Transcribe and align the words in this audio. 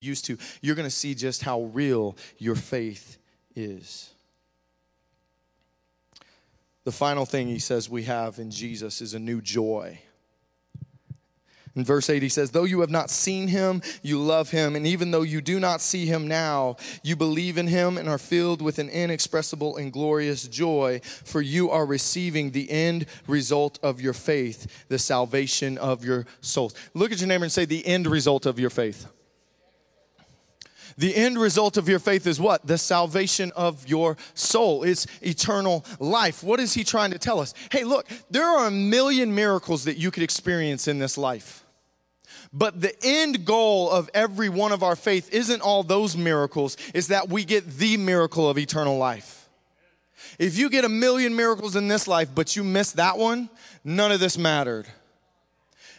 used 0.00 0.24
to, 0.24 0.38
you're 0.62 0.74
going 0.74 0.88
to 0.88 0.94
see 0.94 1.14
just 1.14 1.42
how 1.42 1.62
real 1.62 2.16
your 2.38 2.54
faith 2.54 3.18
is. 3.54 4.10
The 6.84 6.92
final 6.92 7.26
thing 7.26 7.48
he 7.48 7.58
says 7.58 7.90
we 7.90 8.04
have 8.04 8.38
in 8.38 8.50
Jesus 8.50 9.02
is 9.02 9.12
a 9.12 9.18
new 9.18 9.42
joy. 9.42 9.98
In 11.76 11.84
verse 11.84 12.08
8, 12.08 12.22
he 12.22 12.30
says, 12.30 12.50
Though 12.50 12.64
you 12.64 12.80
have 12.80 12.90
not 12.90 13.10
seen 13.10 13.46
him, 13.46 13.82
you 14.02 14.18
love 14.18 14.50
him. 14.50 14.74
And 14.74 14.86
even 14.86 15.10
though 15.10 15.22
you 15.22 15.42
do 15.42 15.60
not 15.60 15.82
see 15.82 16.06
him 16.06 16.26
now, 16.26 16.76
you 17.02 17.14
believe 17.14 17.58
in 17.58 17.66
him 17.66 17.98
and 17.98 18.08
are 18.08 18.18
filled 18.18 18.62
with 18.62 18.78
an 18.78 18.88
inexpressible 18.88 19.76
and 19.76 19.92
glorious 19.92 20.48
joy, 20.48 21.00
for 21.04 21.42
you 21.42 21.70
are 21.70 21.84
receiving 21.84 22.50
the 22.50 22.70
end 22.70 23.04
result 23.28 23.78
of 23.82 24.00
your 24.00 24.14
faith, 24.14 24.86
the 24.88 24.98
salvation 24.98 25.76
of 25.76 26.04
your 26.04 26.26
souls. 26.40 26.74
Look 26.94 27.12
at 27.12 27.20
your 27.20 27.28
neighbor 27.28 27.44
and 27.44 27.52
say, 27.52 27.66
The 27.66 27.86
end 27.86 28.06
result 28.06 28.46
of 28.46 28.58
your 28.58 28.70
faith. 28.70 29.06
The 30.98 31.14
end 31.14 31.38
result 31.38 31.76
of 31.76 31.88
your 31.88 31.98
faith 31.98 32.26
is 32.26 32.40
what? 32.40 32.66
The 32.66 32.78
salvation 32.78 33.52
of 33.56 33.88
your 33.88 34.16
soul. 34.34 34.82
It's 34.82 35.06
eternal 35.22 35.84
life. 35.98 36.42
What 36.42 36.60
is 36.60 36.74
he 36.74 36.84
trying 36.84 37.10
to 37.12 37.18
tell 37.18 37.40
us? 37.40 37.54
Hey, 37.70 37.84
look, 37.84 38.08
there 38.30 38.44
are 38.44 38.66
a 38.66 38.70
million 38.70 39.34
miracles 39.34 39.84
that 39.84 39.96
you 39.96 40.10
could 40.10 40.22
experience 40.22 40.88
in 40.88 40.98
this 40.98 41.16
life. 41.16 41.64
But 42.52 42.80
the 42.80 42.94
end 43.02 43.44
goal 43.44 43.90
of 43.90 44.10
every 44.12 44.48
one 44.48 44.72
of 44.72 44.82
our 44.82 44.96
faith 44.96 45.32
isn't 45.32 45.62
all 45.62 45.82
those 45.82 46.16
miracles, 46.16 46.76
is 46.94 47.08
that 47.08 47.28
we 47.28 47.44
get 47.44 47.78
the 47.78 47.96
miracle 47.96 48.48
of 48.48 48.58
eternal 48.58 48.98
life. 48.98 49.48
If 50.38 50.58
you 50.58 50.68
get 50.70 50.84
a 50.84 50.88
million 50.88 51.36
miracles 51.36 51.76
in 51.76 51.86
this 51.86 52.08
life, 52.08 52.28
but 52.34 52.56
you 52.56 52.64
miss 52.64 52.92
that 52.92 53.18
one, 53.18 53.50
none 53.84 54.10
of 54.10 54.20
this 54.20 54.36
mattered. 54.36 54.86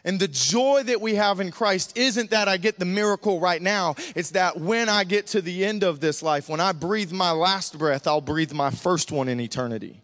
And 0.04 0.20
the 0.20 0.28
joy 0.28 0.84
that 0.84 1.00
we 1.00 1.16
have 1.16 1.40
in 1.40 1.52
Christ 1.52 1.98
isn't 1.98 2.32
that 2.32 2.48
I 2.48 2.58
get 2.58 2.80
the 2.80 2.86
miracle 2.86 3.40
right 3.40 3.62
now. 3.62 3.96
It's 4.16 4.32
that 4.32 4.60
when 4.60 4.90
I 4.90 5.04
get 5.04 5.28
to 5.28 5.42
the 5.42 5.64
end 5.64 5.84
of 5.84 6.00
this 6.00 6.24
life, 6.24 6.50
when 6.50 6.60
I 6.60 6.72
breathe 6.72 7.12
my 7.12 7.32
last 7.32 7.78
breath, 7.78 8.08
I'll 8.08 8.22
breathe 8.22 8.52
my 8.52 8.72
first 8.72 9.12
one 9.12 9.28
in 9.28 9.40
eternity. 9.40 10.02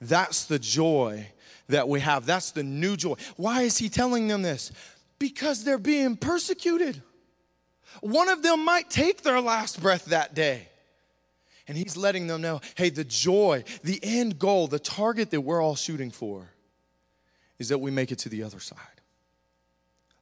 That's 0.00 0.46
the 0.46 0.58
joy 0.58 1.28
that 1.68 1.88
we 1.88 2.00
have. 2.00 2.26
That's 2.26 2.50
the 2.50 2.64
new 2.64 2.96
joy. 2.96 3.14
Why 3.36 3.62
is 3.62 3.78
he 3.78 3.88
telling 3.88 4.26
them 4.26 4.42
this? 4.42 4.72
Because 5.18 5.64
they're 5.64 5.78
being 5.78 6.16
persecuted. 6.16 7.00
One 8.00 8.28
of 8.28 8.42
them 8.42 8.64
might 8.64 8.90
take 8.90 9.22
their 9.22 9.40
last 9.40 9.80
breath 9.80 10.06
that 10.06 10.34
day. 10.34 10.68
And 11.68 11.76
he's 11.76 11.96
letting 11.96 12.26
them 12.26 12.40
know 12.40 12.60
hey, 12.76 12.88
the 12.90 13.04
joy, 13.04 13.62
the 13.84 14.00
end 14.02 14.38
goal, 14.38 14.66
the 14.66 14.78
target 14.78 15.30
that 15.30 15.42
we're 15.42 15.62
all 15.62 15.76
shooting 15.76 16.10
for 16.10 16.48
is 17.58 17.68
that 17.70 17.78
we 17.78 17.90
make 17.90 18.12
it 18.12 18.18
to 18.20 18.28
the 18.28 18.42
other 18.42 18.60
side. 18.60 18.78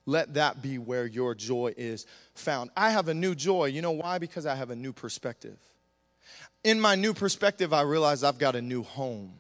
Let 0.06 0.34
that 0.34 0.62
be 0.62 0.78
where 0.78 1.06
your 1.06 1.34
joy 1.34 1.74
is 1.76 2.06
found. 2.34 2.70
I 2.76 2.90
have 2.90 3.08
a 3.08 3.14
new 3.14 3.34
joy. 3.34 3.66
You 3.66 3.82
know 3.82 3.90
why? 3.90 4.18
Because 4.18 4.46
I 4.46 4.54
have 4.54 4.70
a 4.70 4.76
new 4.76 4.92
perspective. 4.92 5.58
In 6.62 6.80
my 6.80 6.94
new 6.94 7.12
perspective, 7.12 7.72
I 7.72 7.82
realize 7.82 8.22
I've 8.22 8.38
got 8.38 8.54
a 8.54 8.62
new 8.62 8.82
home. 8.82 9.34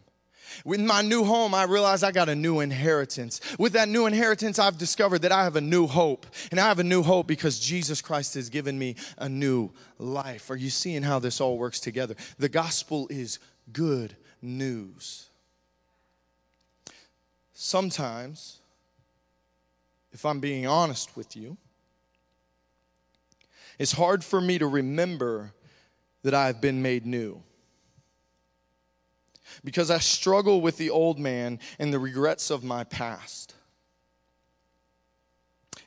With 0.64 0.80
my 0.80 1.02
new 1.02 1.24
home, 1.24 1.54
I 1.54 1.64
realize 1.64 2.02
I 2.02 2.12
got 2.12 2.28
a 2.28 2.34
new 2.34 2.60
inheritance. 2.60 3.40
With 3.58 3.72
that 3.72 3.88
new 3.88 4.06
inheritance, 4.06 4.58
I've 4.58 4.78
discovered 4.78 5.20
that 5.20 5.32
I 5.32 5.44
have 5.44 5.56
a 5.56 5.60
new 5.60 5.86
hope. 5.86 6.26
And 6.50 6.60
I 6.60 6.64
have 6.68 6.78
a 6.78 6.84
new 6.84 7.02
hope 7.02 7.26
because 7.26 7.58
Jesus 7.58 8.00
Christ 8.00 8.34
has 8.34 8.48
given 8.48 8.78
me 8.78 8.96
a 9.18 9.28
new 9.28 9.70
life. 9.98 10.50
Are 10.50 10.56
you 10.56 10.70
seeing 10.70 11.02
how 11.02 11.18
this 11.18 11.40
all 11.40 11.58
works 11.58 11.80
together? 11.80 12.14
The 12.38 12.48
gospel 12.48 13.08
is 13.10 13.38
good 13.72 14.16
news. 14.40 15.28
Sometimes, 17.58 18.58
if 20.12 20.26
I'm 20.26 20.40
being 20.40 20.66
honest 20.66 21.16
with 21.16 21.34
you, 21.34 21.56
it's 23.78 23.92
hard 23.92 24.22
for 24.22 24.42
me 24.42 24.58
to 24.58 24.66
remember 24.66 25.54
that 26.22 26.34
I've 26.34 26.60
been 26.60 26.82
made 26.82 27.06
new. 27.06 27.42
Because 29.64 29.90
I 29.90 30.00
struggle 30.00 30.60
with 30.60 30.76
the 30.76 30.90
old 30.90 31.18
man 31.18 31.58
and 31.78 31.94
the 31.94 31.98
regrets 31.98 32.50
of 32.50 32.62
my 32.62 32.84
past. 32.84 33.54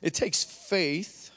It 0.02 0.12
takes 0.12 0.42
faith 0.42 1.30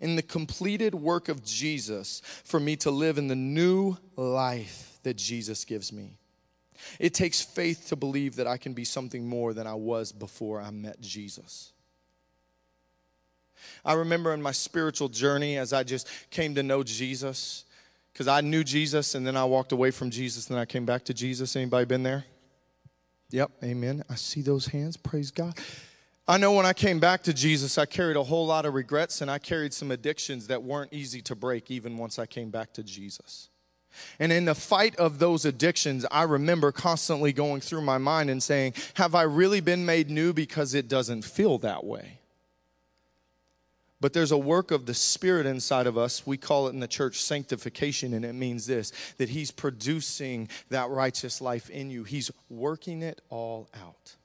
in 0.00 0.16
the 0.16 0.22
completed 0.22 0.92
work 0.92 1.28
of 1.28 1.44
Jesus 1.44 2.20
for 2.42 2.58
me 2.58 2.74
to 2.78 2.90
live 2.90 3.16
in 3.16 3.28
the 3.28 3.36
new 3.36 3.96
life 4.16 4.98
that 5.04 5.16
Jesus 5.16 5.64
gives 5.64 5.92
me. 5.92 6.16
It 6.98 7.14
takes 7.14 7.40
faith 7.40 7.88
to 7.88 7.96
believe 7.96 8.36
that 8.36 8.46
I 8.46 8.56
can 8.56 8.72
be 8.72 8.84
something 8.84 9.26
more 9.26 9.52
than 9.52 9.66
I 9.66 9.74
was 9.74 10.12
before 10.12 10.60
I 10.60 10.70
met 10.70 11.00
Jesus. 11.00 11.72
I 13.84 13.94
remember 13.94 14.32
in 14.32 14.42
my 14.42 14.52
spiritual 14.52 15.08
journey 15.08 15.58
as 15.58 15.72
I 15.72 15.82
just 15.82 16.08
came 16.30 16.54
to 16.54 16.62
know 16.62 16.82
Jesus, 16.82 17.64
because 18.12 18.28
I 18.28 18.40
knew 18.40 18.64
Jesus 18.64 19.14
and 19.14 19.26
then 19.26 19.36
I 19.36 19.44
walked 19.44 19.72
away 19.72 19.90
from 19.90 20.10
Jesus 20.10 20.48
and 20.48 20.56
then 20.56 20.62
I 20.62 20.66
came 20.66 20.84
back 20.84 21.04
to 21.06 21.14
Jesus. 21.14 21.56
Anybody 21.56 21.84
been 21.84 22.02
there? 22.02 22.24
Yep, 23.30 23.50
amen. 23.62 24.02
I 24.10 24.16
see 24.16 24.42
those 24.42 24.66
hands. 24.66 24.96
Praise 24.96 25.30
God. 25.30 25.56
I 26.26 26.36
know 26.36 26.52
when 26.52 26.66
I 26.66 26.72
came 26.72 27.00
back 27.00 27.22
to 27.24 27.34
Jesus, 27.34 27.76
I 27.78 27.86
carried 27.86 28.16
a 28.16 28.22
whole 28.22 28.46
lot 28.46 28.64
of 28.66 28.74
regrets 28.74 29.20
and 29.20 29.30
I 29.30 29.38
carried 29.38 29.74
some 29.74 29.90
addictions 29.90 30.46
that 30.46 30.62
weren't 30.62 30.92
easy 30.92 31.20
to 31.22 31.34
break 31.34 31.70
even 31.70 31.96
once 31.96 32.18
I 32.18 32.26
came 32.26 32.50
back 32.50 32.72
to 32.74 32.82
Jesus. 32.82 33.49
And 34.18 34.32
in 34.32 34.44
the 34.44 34.54
fight 34.54 34.96
of 34.96 35.18
those 35.18 35.44
addictions, 35.44 36.06
I 36.10 36.22
remember 36.22 36.72
constantly 36.72 37.32
going 37.32 37.60
through 37.60 37.82
my 37.82 37.98
mind 37.98 38.30
and 38.30 38.42
saying, 38.42 38.74
Have 38.94 39.14
I 39.14 39.22
really 39.22 39.60
been 39.60 39.84
made 39.86 40.10
new 40.10 40.32
because 40.32 40.74
it 40.74 40.88
doesn't 40.88 41.22
feel 41.22 41.58
that 41.58 41.84
way? 41.84 42.20
But 44.00 44.14
there's 44.14 44.32
a 44.32 44.38
work 44.38 44.70
of 44.70 44.86
the 44.86 44.94
Spirit 44.94 45.44
inside 45.44 45.86
of 45.86 45.98
us. 45.98 46.26
We 46.26 46.38
call 46.38 46.68
it 46.68 46.72
in 46.72 46.80
the 46.80 46.88
church 46.88 47.22
sanctification, 47.22 48.14
and 48.14 48.24
it 48.24 48.34
means 48.34 48.66
this 48.66 48.92
that 49.18 49.28
He's 49.28 49.50
producing 49.50 50.48
that 50.70 50.88
righteous 50.88 51.40
life 51.40 51.68
in 51.68 51.90
you, 51.90 52.04
He's 52.04 52.30
working 52.48 53.02
it 53.02 53.20
all 53.28 53.68
out. 53.74 54.16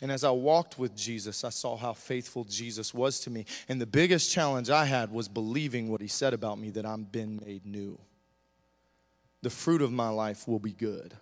And 0.00 0.12
as 0.12 0.24
I 0.24 0.30
walked 0.30 0.78
with 0.78 0.94
Jesus, 0.94 1.42
I 1.42 1.48
saw 1.48 1.76
how 1.76 1.94
faithful 1.94 2.44
Jesus 2.44 2.94
was 2.94 3.20
to 3.20 3.30
me. 3.30 3.44
And 3.68 3.80
the 3.80 3.86
biggest 3.86 4.30
challenge 4.30 4.70
I 4.70 4.84
had 4.84 5.10
was 5.10 5.26
believing 5.26 5.90
what 5.90 6.00
He 6.00 6.08
said 6.08 6.32
about 6.32 6.58
me 6.58 6.70
that 6.70 6.86
I'm 6.86 7.04
been 7.04 7.40
made 7.44 7.66
new 7.66 7.98
the 9.42 9.50
fruit 9.50 9.82
of 9.82 9.92
my 9.92 10.08
life 10.08 10.46
will 10.46 10.58
be 10.58 10.72
good. 10.72 11.14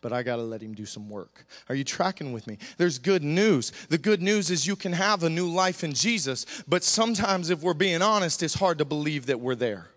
But 0.00 0.12
I 0.12 0.22
got 0.22 0.36
to 0.36 0.42
let 0.42 0.62
him 0.62 0.74
do 0.74 0.86
some 0.86 1.08
work. 1.08 1.46
Are 1.68 1.74
you 1.74 1.82
tracking 1.82 2.32
with 2.32 2.46
me? 2.46 2.58
There's 2.76 2.98
good 2.98 3.24
news. 3.24 3.72
The 3.88 3.98
good 3.98 4.22
news 4.22 4.50
is 4.50 4.66
you 4.66 4.76
can 4.76 4.92
have 4.92 5.22
a 5.22 5.30
new 5.30 5.48
life 5.48 5.82
in 5.82 5.94
Jesus, 5.94 6.46
but 6.68 6.84
sometimes, 6.84 7.50
if 7.50 7.62
we're 7.62 7.74
being 7.74 8.02
honest, 8.02 8.42
it's 8.42 8.54
hard 8.54 8.78
to 8.78 8.84
believe 8.84 9.26
that 9.26 9.40
we're 9.40 9.54
there. 9.54 9.88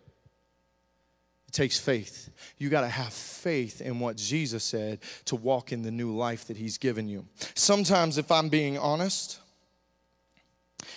It 1.48 1.54
takes 1.54 1.80
faith. 1.80 2.30
You 2.58 2.70
got 2.70 2.82
to 2.82 2.88
have 2.88 3.14
faith 3.14 3.82
in 3.82 4.00
what 4.00 4.16
Jesus 4.16 4.64
said 4.64 5.00
to 5.26 5.36
walk 5.36 5.72
in 5.72 5.84
the 5.84 5.92
new 5.92 6.16
life 6.16 6.46
that 6.48 6.58
He's 6.58 6.78
given 6.78 7.08
you. 7.08 7.26
Sometimes, 7.54 8.18
if 8.18 8.32
I'm 8.32 8.50
being 8.50 8.78
honest, 8.78 9.40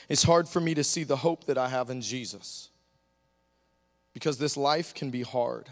it's 0.09 0.23
hard 0.23 0.49
for 0.49 0.61
me 0.61 0.75
to 0.75 0.85
see 0.85 1.05
the 1.05 1.17
hope 1.17 1.45
that 1.45 1.59
I 1.59 1.69
have 1.69 1.91
in 1.91 2.01
Jesus 2.01 2.71
because 4.15 4.39
this 4.39 4.57
life 4.57 4.95
can 4.95 5.11
be 5.11 5.23
hard 5.23 5.69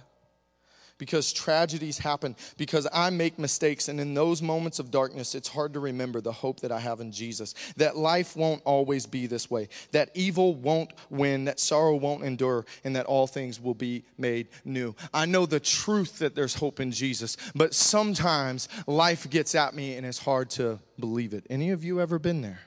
because 1.00 1.33
tragedies 1.33 1.97
happen, 1.97 2.37
because 2.59 2.87
I 2.93 3.09
make 3.09 3.38
mistakes. 3.38 3.88
And 3.88 3.99
in 3.99 4.12
those 4.12 4.43
moments 4.43 4.78
of 4.78 4.91
darkness, 4.91 5.34
it's 5.34 5.49
hard 5.49 5.72
to 5.72 5.81
remember 5.81 6.21
the 6.21 6.31
hope 6.31 6.61
that 6.61 6.71
I 6.71 6.78
have 6.78 7.00
in 7.00 7.11
Jesus. 7.11 7.55
That 7.78 7.97
life 7.97 8.37
won't 8.37 8.61
always 8.66 9.06
be 9.06 9.27
this 9.27 9.50
way, 9.50 9.71
that 9.93 10.11
evil 10.15 10.55
won't 10.55 10.93
win, 11.09 11.47
that 11.47 11.59
sorrow 11.59 11.97
won't 11.97 12.22
endure, 12.22 12.66
and 12.84 12.94
that 12.97 13.06
all 13.06 13.27
things 13.27 13.59
will 13.59 13.75
be 13.75 14.05
made 14.19 14.49
new. 14.66 14.94
I 15.15 15.25
know 15.25 15.47
the 15.47 15.59
truth 15.59 16.19
that 16.19 16.34
there's 16.34 16.55
hope 16.55 16.81
in 16.81 16.93
Jesus, 16.93 17.38
but 17.55 17.75
sometimes 17.75 18.69
life 18.87 19.28
gets 19.31 19.55
at 19.55 19.75
me 19.75 19.97
and 19.97 20.05
it's 20.05 20.19
hard 20.19 20.50
to 20.50 20.81
believe 20.99 21.32
it. 21.32 21.47
Any 21.49 21.71
of 21.71 21.82
you 21.82 21.99
ever 21.99 22.19
been 22.19 22.43
there? 22.43 22.61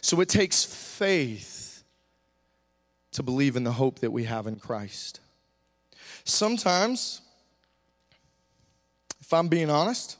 So 0.00 0.22
it 0.22 0.30
takes 0.30 0.64
faith 0.64 1.84
to 3.12 3.22
believe 3.22 3.56
in 3.56 3.64
the 3.64 3.72
hope 3.72 3.98
that 3.98 4.10
we 4.10 4.24
have 4.24 4.46
in 4.46 4.56
Christ. 4.56 5.20
Sometimes, 6.24 7.20
if 9.20 9.32
I'm 9.32 9.48
being 9.48 9.70
honest, 9.70 10.16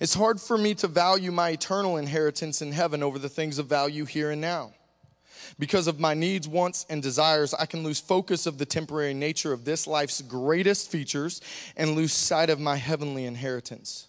it's 0.00 0.14
hard 0.14 0.40
for 0.40 0.56
me 0.58 0.74
to 0.76 0.88
value 0.88 1.30
my 1.30 1.50
eternal 1.50 1.96
inheritance 1.96 2.62
in 2.62 2.72
heaven 2.72 3.02
over 3.02 3.18
the 3.18 3.28
things 3.28 3.58
of 3.58 3.66
value 3.66 4.04
here 4.04 4.30
and 4.30 4.40
now. 4.40 4.72
Because 5.58 5.86
of 5.86 6.00
my 6.00 6.14
needs, 6.14 6.48
wants, 6.48 6.86
and 6.88 7.02
desires, 7.02 7.54
I 7.54 7.66
can 7.66 7.82
lose 7.82 8.00
focus 8.00 8.46
of 8.46 8.58
the 8.58 8.66
temporary 8.66 9.14
nature 9.14 9.52
of 9.52 9.64
this 9.64 9.86
life's 9.86 10.22
greatest 10.22 10.90
features 10.90 11.40
and 11.76 11.94
lose 11.94 12.12
sight 12.12 12.50
of 12.50 12.60
my 12.60 12.76
heavenly 12.76 13.24
inheritance. 13.24 14.08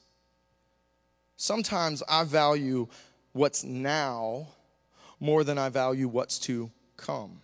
Sometimes 1.38 2.02
I 2.08 2.24
value 2.24 2.88
what's 3.34 3.64
now 3.64 4.48
more 5.20 5.44
than 5.44 5.58
I 5.58 5.70
value 5.70 6.08
what's 6.08 6.40
to 6.40 6.72
come. 6.98 7.42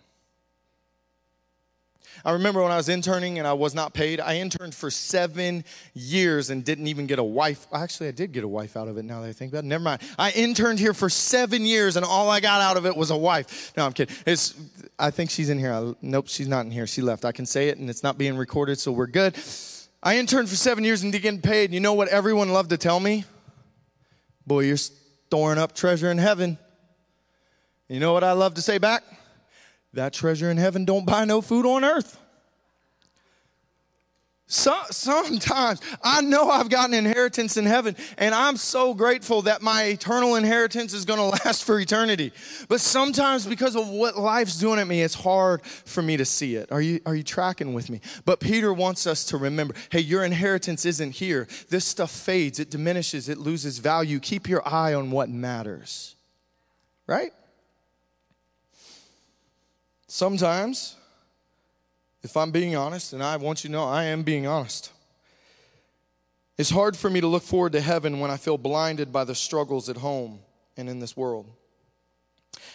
I 2.24 2.32
remember 2.32 2.62
when 2.62 2.72
I 2.72 2.76
was 2.76 2.88
interning 2.88 3.38
and 3.38 3.46
I 3.46 3.52
was 3.52 3.74
not 3.74 3.94
paid. 3.94 4.20
I 4.20 4.36
interned 4.36 4.74
for 4.74 4.90
seven 4.90 5.64
years 5.94 6.50
and 6.50 6.64
didn't 6.64 6.86
even 6.86 7.06
get 7.06 7.18
a 7.18 7.24
wife. 7.24 7.66
Actually, 7.72 8.08
I 8.08 8.12
did 8.12 8.32
get 8.32 8.44
a 8.44 8.48
wife 8.48 8.76
out 8.76 8.88
of 8.88 8.98
it 8.98 9.04
now 9.04 9.20
that 9.22 9.28
I 9.28 9.32
think 9.32 9.52
about 9.52 9.64
it. 9.64 9.68
Never 9.68 9.84
mind. 9.84 10.02
I 10.18 10.30
interned 10.32 10.78
here 10.78 10.94
for 10.94 11.08
seven 11.08 11.64
years 11.64 11.96
and 11.96 12.04
all 12.04 12.28
I 12.28 12.40
got 12.40 12.60
out 12.60 12.76
of 12.76 12.86
it 12.86 12.96
was 12.96 13.10
a 13.10 13.16
wife. 13.16 13.72
No, 13.76 13.86
I'm 13.86 13.92
kidding. 13.92 14.14
It's, 14.26 14.54
I 14.98 15.10
think 15.10 15.30
she's 15.30 15.50
in 15.50 15.58
here. 15.58 15.72
I, 15.72 15.94
nope, 16.02 16.28
she's 16.28 16.48
not 16.48 16.64
in 16.66 16.70
here. 16.70 16.86
She 16.86 17.02
left. 17.02 17.24
I 17.24 17.32
can 17.32 17.46
say 17.46 17.68
it 17.68 17.78
and 17.78 17.88
it's 17.88 18.02
not 18.02 18.18
being 18.18 18.36
recorded, 18.36 18.78
so 18.78 18.92
we're 18.92 19.06
good. 19.06 19.36
I 20.02 20.18
interned 20.18 20.48
for 20.48 20.56
seven 20.56 20.84
years 20.84 21.02
and 21.02 21.12
didn't 21.12 21.42
get 21.42 21.42
paid. 21.42 21.72
You 21.72 21.80
know 21.80 21.94
what 21.94 22.08
everyone 22.08 22.52
loved 22.52 22.70
to 22.70 22.76
tell 22.76 23.00
me? 23.00 23.24
Boy, 24.46 24.60
you're 24.60 24.76
storing 24.76 25.58
up 25.58 25.74
treasure 25.74 26.10
in 26.10 26.18
heaven. 26.18 26.58
You 27.88 28.00
know 28.00 28.12
what 28.12 28.24
I 28.24 28.32
love 28.32 28.54
to 28.54 28.62
say 28.62 28.78
back? 28.78 29.02
That 29.92 30.12
treasure 30.12 30.50
in 30.50 30.56
heaven 30.56 30.84
don't 30.84 31.04
buy 31.04 31.24
no 31.24 31.40
food 31.40 31.66
on 31.66 31.84
earth. 31.84 32.18
So, 34.52 34.74
sometimes 34.90 35.80
I 36.02 36.22
know 36.22 36.50
I've 36.50 36.68
got 36.68 36.88
an 36.88 36.94
inheritance 36.94 37.56
in 37.56 37.66
heaven, 37.66 37.94
and 38.18 38.34
I'm 38.34 38.56
so 38.56 38.94
grateful 38.94 39.42
that 39.42 39.62
my 39.62 39.84
eternal 39.84 40.34
inheritance 40.34 40.92
is 40.92 41.04
going 41.04 41.20
to 41.30 41.44
last 41.44 41.62
for 41.62 41.78
eternity. 41.78 42.32
But 42.68 42.80
sometimes, 42.80 43.46
because 43.46 43.76
of 43.76 43.88
what 43.88 44.18
life's 44.18 44.58
doing 44.58 44.80
at 44.80 44.88
me, 44.88 45.02
it's 45.02 45.14
hard 45.14 45.64
for 45.64 46.02
me 46.02 46.16
to 46.16 46.24
see 46.24 46.56
it. 46.56 46.72
Are 46.72 46.82
you, 46.82 46.98
are 47.06 47.14
you 47.14 47.22
tracking 47.22 47.74
with 47.74 47.88
me? 47.90 48.00
But 48.24 48.40
Peter 48.40 48.74
wants 48.74 49.06
us 49.06 49.24
to 49.26 49.36
remember 49.36 49.74
hey, 49.90 50.00
your 50.00 50.24
inheritance 50.24 50.84
isn't 50.84 51.12
here. 51.12 51.46
This 51.68 51.84
stuff 51.84 52.10
fades, 52.10 52.58
it 52.58 52.70
diminishes, 52.70 53.28
it 53.28 53.38
loses 53.38 53.78
value. 53.78 54.18
Keep 54.18 54.48
your 54.48 54.66
eye 54.66 54.94
on 54.94 55.12
what 55.12 55.28
matters. 55.28 56.16
Right? 57.06 57.30
Sometimes, 60.12 60.96
if 62.24 62.36
I'm 62.36 62.50
being 62.50 62.74
honest, 62.74 63.12
and 63.12 63.22
I 63.22 63.36
want 63.36 63.62
you 63.62 63.68
to 63.68 63.72
know 63.72 63.84
I 63.84 64.06
am 64.06 64.24
being 64.24 64.44
honest, 64.44 64.90
it's 66.58 66.70
hard 66.70 66.96
for 66.96 67.08
me 67.08 67.20
to 67.20 67.28
look 67.28 67.44
forward 67.44 67.70
to 67.74 67.80
heaven 67.80 68.18
when 68.18 68.28
I 68.28 68.36
feel 68.36 68.58
blinded 68.58 69.12
by 69.12 69.22
the 69.22 69.36
struggles 69.36 69.88
at 69.88 69.98
home 69.98 70.40
and 70.76 70.88
in 70.88 70.98
this 70.98 71.16
world. 71.16 71.46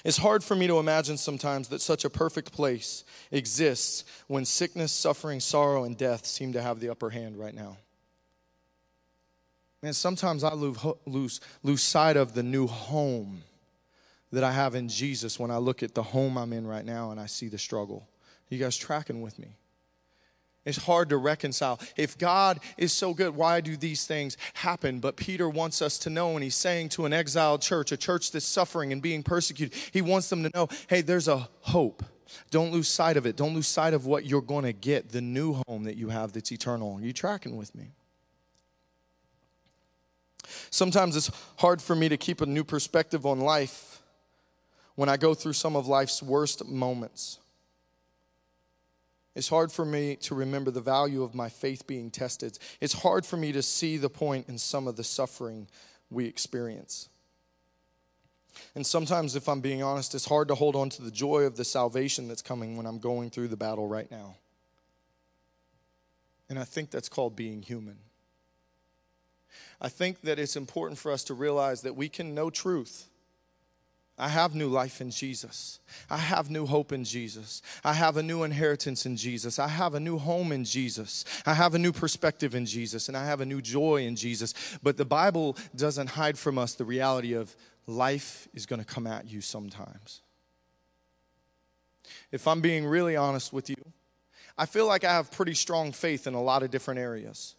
It's 0.05 0.15
hard 0.15 0.45
for 0.45 0.55
me 0.55 0.65
to 0.67 0.79
imagine 0.79 1.17
sometimes 1.17 1.67
that 1.67 1.81
such 1.81 2.05
a 2.05 2.09
perfect 2.09 2.53
place 2.53 3.03
exists 3.31 4.05
when 4.27 4.45
sickness, 4.45 4.93
suffering, 4.93 5.41
sorrow, 5.41 5.83
and 5.83 5.97
death 5.97 6.25
seem 6.25 6.53
to 6.53 6.61
have 6.61 6.79
the 6.79 6.87
upper 6.87 7.09
hand 7.09 7.37
right 7.37 7.53
now. 7.53 7.75
Man, 9.83 9.91
sometimes 9.91 10.45
I 10.45 10.53
lose, 10.53 10.77
lose, 11.05 11.41
lose 11.63 11.83
sight 11.83 12.15
of 12.15 12.33
the 12.33 12.43
new 12.43 12.65
home 12.65 13.43
that 14.35 14.43
I 14.43 14.51
have 14.51 14.75
in 14.75 14.89
Jesus 14.89 15.39
when 15.39 15.49
I 15.49 15.57
look 15.57 15.81
at 15.81 15.95
the 15.95 16.03
home 16.03 16.37
I'm 16.37 16.51
in 16.51 16.67
right 16.67 16.83
now 16.83 17.11
and 17.11 17.21
I 17.21 17.25
see 17.25 17.47
the 17.47 17.57
struggle. 17.57 18.05
You 18.49 18.59
guys 18.59 18.75
tracking 18.75 19.21
with 19.21 19.39
me? 19.39 19.47
It's 20.65 20.77
hard 20.77 21.07
to 21.09 21.17
reconcile. 21.17 21.79
If 21.95 22.17
God 22.17 22.59
is 22.77 22.91
so 22.91 23.13
good, 23.13 23.33
why 23.33 23.61
do 23.61 23.77
these 23.77 24.05
things 24.05 24.35
happen? 24.55 24.99
But 24.99 25.15
Peter 25.15 25.47
wants 25.47 25.81
us 25.81 25.97
to 25.99 26.09
know, 26.09 26.33
and 26.33 26.43
he's 26.43 26.55
saying 26.55 26.89
to 26.89 27.05
an 27.05 27.13
exiled 27.13 27.61
church, 27.61 27.93
a 27.93 27.97
church 27.97 28.31
that's 28.31 28.45
suffering 28.45 28.91
and 28.91 29.01
being 29.01 29.23
persecuted, 29.23 29.73
he 29.93 30.01
wants 30.01 30.29
them 30.29 30.43
to 30.43 30.51
know 30.53 30.67
hey, 30.89 30.99
there's 30.99 31.29
a 31.29 31.47
hope. 31.61 32.03
Don't 32.51 32.73
lose 32.73 32.89
sight 32.89 33.15
of 33.15 33.25
it. 33.25 33.37
Don't 33.37 33.53
lose 33.53 33.67
sight 33.67 33.93
of 33.93 34.05
what 34.05 34.25
you're 34.25 34.41
going 34.41 34.65
to 34.65 34.73
get, 34.73 35.13
the 35.13 35.21
new 35.21 35.61
home 35.65 35.85
that 35.85 35.95
you 35.95 36.09
have 36.09 36.33
that's 36.33 36.51
eternal. 36.51 36.95
Are 36.95 37.01
you 37.01 37.13
tracking 37.13 37.55
with 37.55 37.73
me? 37.73 37.91
Sometimes 40.71 41.15
it's 41.15 41.31
hard 41.57 41.81
for 41.81 41.95
me 41.95 42.09
to 42.09 42.17
keep 42.17 42.41
a 42.41 42.45
new 42.45 42.65
perspective 42.65 43.25
on 43.25 43.39
life 43.39 44.01
when 44.95 45.09
I 45.09 45.17
go 45.17 45.33
through 45.33 45.53
some 45.53 45.75
of 45.75 45.87
life's 45.87 46.23
worst 46.23 46.65
moments. 46.65 47.39
It's 49.35 49.49
hard 49.49 49.71
for 49.71 49.83
me 49.83 50.15
to 50.21 50.35
remember 50.35 50.71
the 50.71 50.81
value 50.81 51.21
of 51.21 51.35
my 51.35 51.49
faith 51.49 51.85
being 51.85 52.09
tested. 52.09 52.57
It's 52.79 52.93
hard 52.93 53.25
for 53.25 53.35
me 53.35 53.51
to 53.51 53.61
see 53.61 53.97
the 53.97 54.09
point 54.09 54.47
in 54.47 54.57
some 54.57 54.87
of 54.87 54.95
the 54.95 55.03
suffering 55.03 55.67
we 56.09 56.25
experience. 56.25 57.09
And 58.73 58.85
sometimes, 58.85 59.35
if 59.35 59.49
I'm 59.49 59.59
being 59.59 59.83
honest, 59.83 60.15
it's 60.15 60.27
hard 60.27 60.47
to 60.47 60.55
hold 60.55 60.77
on 60.77 60.89
to 60.91 61.01
the 61.01 61.11
joy 61.11 61.41
of 61.41 61.57
the 61.57 61.65
salvation 61.65 62.29
that's 62.29 62.41
coming 62.41 62.77
when 62.77 62.85
I'm 62.85 62.99
going 62.99 63.29
through 63.29 63.49
the 63.49 63.57
battle 63.57 63.87
right 63.87 64.09
now. 64.09 64.37
And 66.47 66.57
I 66.57 66.63
think 66.63 66.89
that's 66.89 67.09
called 67.09 67.35
being 67.35 67.61
human. 67.61 67.97
I 69.81 69.89
think 69.89 70.21
that 70.21 70.39
it's 70.39 70.55
important 70.55 70.97
for 70.97 71.11
us 71.11 71.25
to 71.25 71.33
realize 71.33 71.81
that 71.81 71.97
we 71.97 72.07
can 72.07 72.33
know 72.33 72.49
truth 72.49 73.09
I 74.17 74.29
have 74.29 74.55
new 74.55 74.69
life 74.69 75.01
in 75.01 75.11
Jesus. 75.11 75.79
I 76.09 76.17
have 76.17 76.49
new 76.49 76.65
hope 76.65 76.93
in 76.93 77.03
Jesus. 77.03 77.61
I 77.83 77.93
have 77.93 78.15
a 78.15 78.23
new 78.23 78.43
inheritance 78.43 79.05
in 79.05 79.17
Jesus. 79.17 79.59
I 79.59 79.67
have 79.67 79.93
a 79.93 79.99
new 79.99 80.17
home 80.17 80.53
in 80.53 80.63
Jesus. 80.63 81.25
I 81.45 81.53
have 81.53 81.75
a 81.75 81.79
new 81.79 81.91
perspective 81.91 82.55
in 82.55 82.65
Jesus. 82.65 83.09
And 83.09 83.17
I 83.17 83.25
have 83.25 83.41
a 83.41 83.45
new 83.45 83.61
joy 83.61 84.03
in 84.03 84.15
Jesus. 84.15 84.53
But 84.81 84.95
the 84.95 85.05
Bible 85.05 85.57
doesn't 85.75 86.11
hide 86.11 86.37
from 86.37 86.57
us 86.57 86.75
the 86.75 86.85
reality 86.85 87.33
of 87.33 87.53
life 87.87 88.47
is 88.53 88.65
going 88.65 88.79
to 88.79 88.85
come 88.85 89.05
at 89.05 89.29
you 89.29 89.41
sometimes. 89.41 90.21
If 92.31 92.47
I'm 92.47 92.61
being 92.61 92.85
really 92.85 93.17
honest 93.17 93.51
with 93.51 93.69
you, 93.69 93.75
I 94.57 94.65
feel 94.65 94.87
like 94.87 95.03
I 95.03 95.11
have 95.11 95.31
pretty 95.31 95.55
strong 95.55 95.91
faith 95.91 96.25
in 96.25 96.33
a 96.33 96.41
lot 96.41 96.63
of 96.63 96.71
different 96.71 97.01
areas. 97.01 97.55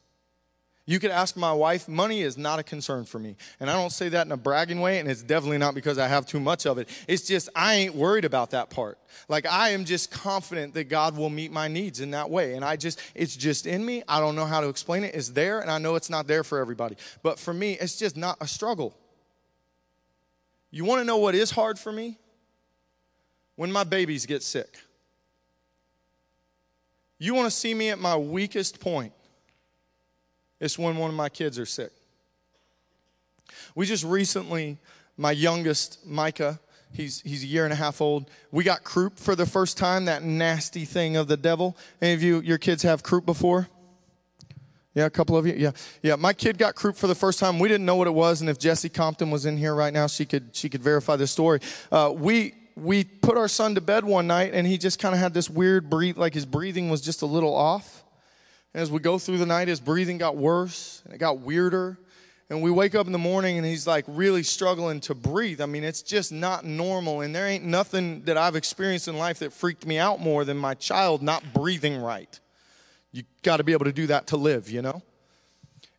You 0.88 1.00
could 1.00 1.10
ask 1.10 1.36
my 1.36 1.52
wife, 1.52 1.88
money 1.88 2.22
is 2.22 2.38
not 2.38 2.60
a 2.60 2.62
concern 2.62 3.06
for 3.06 3.18
me. 3.18 3.36
And 3.58 3.68
I 3.68 3.72
don't 3.72 3.90
say 3.90 4.08
that 4.10 4.24
in 4.24 4.30
a 4.30 4.36
bragging 4.36 4.80
way, 4.80 5.00
and 5.00 5.10
it's 5.10 5.20
definitely 5.20 5.58
not 5.58 5.74
because 5.74 5.98
I 5.98 6.06
have 6.06 6.26
too 6.26 6.38
much 6.38 6.64
of 6.64 6.78
it. 6.78 6.88
It's 7.08 7.26
just, 7.26 7.48
I 7.56 7.74
ain't 7.74 7.96
worried 7.96 8.24
about 8.24 8.52
that 8.52 8.70
part. 8.70 8.96
Like, 9.28 9.46
I 9.46 9.70
am 9.70 9.84
just 9.84 10.12
confident 10.12 10.74
that 10.74 10.84
God 10.84 11.16
will 11.16 11.28
meet 11.28 11.50
my 11.50 11.66
needs 11.66 12.00
in 12.00 12.12
that 12.12 12.30
way. 12.30 12.54
And 12.54 12.64
I 12.64 12.76
just, 12.76 13.00
it's 13.16 13.34
just 13.34 13.66
in 13.66 13.84
me. 13.84 14.04
I 14.06 14.20
don't 14.20 14.36
know 14.36 14.46
how 14.46 14.60
to 14.60 14.68
explain 14.68 15.02
it. 15.02 15.12
It's 15.12 15.30
there, 15.30 15.58
and 15.58 15.72
I 15.72 15.78
know 15.78 15.96
it's 15.96 16.08
not 16.08 16.28
there 16.28 16.44
for 16.44 16.60
everybody. 16.60 16.96
But 17.20 17.40
for 17.40 17.52
me, 17.52 17.72
it's 17.72 17.98
just 17.98 18.16
not 18.16 18.36
a 18.40 18.46
struggle. 18.46 18.96
You 20.70 20.84
want 20.84 21.00
to 21.00 21.04
know 21.04 21.16
what 21.16 21.34
is 21.34 21.50
hard 21.50 21.80
for 21.80 21.90
me? 21.90 22.16
When 23.56 23.72
my 23.72 23.82
babies 23.82 24.24
get 24.24 24.44
sick. 24.44 24.78
You 27.18 27.34
want 27.34 27.46
to 27.46 27.50
see 27.50 27.74
me 27.74 27.88
at 27.88 27.98
my 27.98 28.16
weakest 28.16 28.78
point 28.78 29.12
it's 30.61 30.79
when 30.79 30.97
one 30.97 31.11
of 31.11 31.17
my 31.17 31.29
kids 31.29 31.58
are 31.58 31.67
sick. 31.67 31.93
We 33.75 33.87
just 33.87 34.05
recently, 34.05 34.79
my 35.17 35.32
youngest, 35.32 36.06
Micah, 36.06 36.61
he's, 36.93 37.20
he's 37.20 37.43
a 37.43 37.47
year 37.47 37.64
and 37.64 37.73
a 37.73 37.76
half 37.76 38.00
old, 38.00 38.31
we 38.50 38.64
got 38.64 38.85
croup 38.85 39.19
for 39.19 39.35
the 39.35 39.47
first 39.47 39.76
time, 39.76 40.06
that 40.06 40.23
nasty 40.23 40.85
thing 40.85 41.17
of 41.17 41.29
the 41.29 41.37
devil. 41.37 41.76
Any 42.00 42.14
of 42.14 42.23
you, 42.23 42.41
your 42.41 42.58
kids 42.58 42.82
have 42.82 43.03
croup 43.03 43.26
before? 43.26 43.69
Yeah, 44.94 45.05
a 45.05 45.11
couple 45.11 45.37
of 45.37 45.47
you. 45.47 45.53
Yeah, 45.53 45.73
yeah. 46.03 46.17
My 46.17 46.32
kid 46.32 46.56
got 46.56 46.75
croup 46.75 46.97
for 46.97 47.06
the 47.06 47.14
first 47.14 47.38
time. 47.38 47.58
We 47.58 47.69
didn't 47.69 47.85
know 47.85 47.97
what 47.97 48.06
it 48.06 48.14
was, 48.14 48.41
and 48.41 48.49
if 48.49 48.58
Jessie 48.58 48.88
Compton 48.88 49.31
was 49.31 49.44
in 49.44 49.58
here 49.58 49.75
right 49.75 49.93
now, 49.93 50.06
she 50.06 50.25
could 50.25 50.56
she 50.56 50.70
could 50.70 50.82
verify 50.82 51.17
the 51.17 51.26
story. 51.26 51.61
Uh, 51.93 52.14
we 52.17 52.55
we 52.76 53.05
put 53.05 53.37
our 53.37 53.47
son 53.47 53.75
to 53.75 53.82
bed 53.82 54.06
one 54.06 54.26
night, 54.26 54.55
and 54.55 54.67
he 54.67 54.79
just 54.79 54.99
kind 54.99 55.14
of 55.14 55.20
had 55.20 55.35
this 55.35 55.50
weird 55.50 55.91
breathe, 55.91 56.17
like 56.17 56.32
his 56.32 56.46
breathing 56.46 56.89
was 56.89 57.03
just 57.03 57.20
a 57.20 57.27
little 57.27 57.55
off. 57.55 57.95
As 58.76 58.90
we 58.90 58.98
go 58.98 59.18
through 59.18 59.38
the 59.38 59.46
night, 59.46 59.68
his 59.68 59.80
breathing 59.80 60.18
got 60.18 60.36
worse 60.36 61.00
and 61.06 61.14
it 61.14 61.16
got 61.16 61.38
weirder. 61.38 61.96
And 62.50 62.60
we 62.60 62.70
wake 62.70 62.94
up 62.94 63.06
in 63.06 63.12
the 63.12 63.18
morning 63.18 63.56
and 63.56 63.66
he's 63.66 63.86
like 63.86 64.04
really 64.06 64.42
struggling 64.42 65.00
to 65.00 65.14
breathe. 65.14 65.62
I 65.62 65.66
mean, 65.66 65.82
it's 65.82 66.02
just 66.02 66.30
not 66.30 66.62
normal. 66.66 67.22
And 67.22 67.34
there 67.34 67.46
ain't 67.46 67.64
nothing 67.64 68.20
that 68.24 68.36
I've 68.36 68.54
experienced 68.54 69.08
in 69.08 69.16
life 69.16 69.38
that 69.38 69.54
freaked 69.54 69.86
me 69.86 69.96
out 69.96 70.20
more 70.20 70.44
than 70.44 70.58
my 70.58 70.74
child 70.74 71.22
not 71.22 71.54
breathing 71.54 71.96
right. 72.02 72.38
You 73.12 73.22
got 73.42 73.56
to 73.56 73.64
be 73.64 73.72
able 73.72 73.86
to 73.86 73.94
do 73.94 74.08
that 74.08 74.26
to 74.26 74.36
live, 74.36 74.68
you 74.68 74.82
know? 74.82 75.00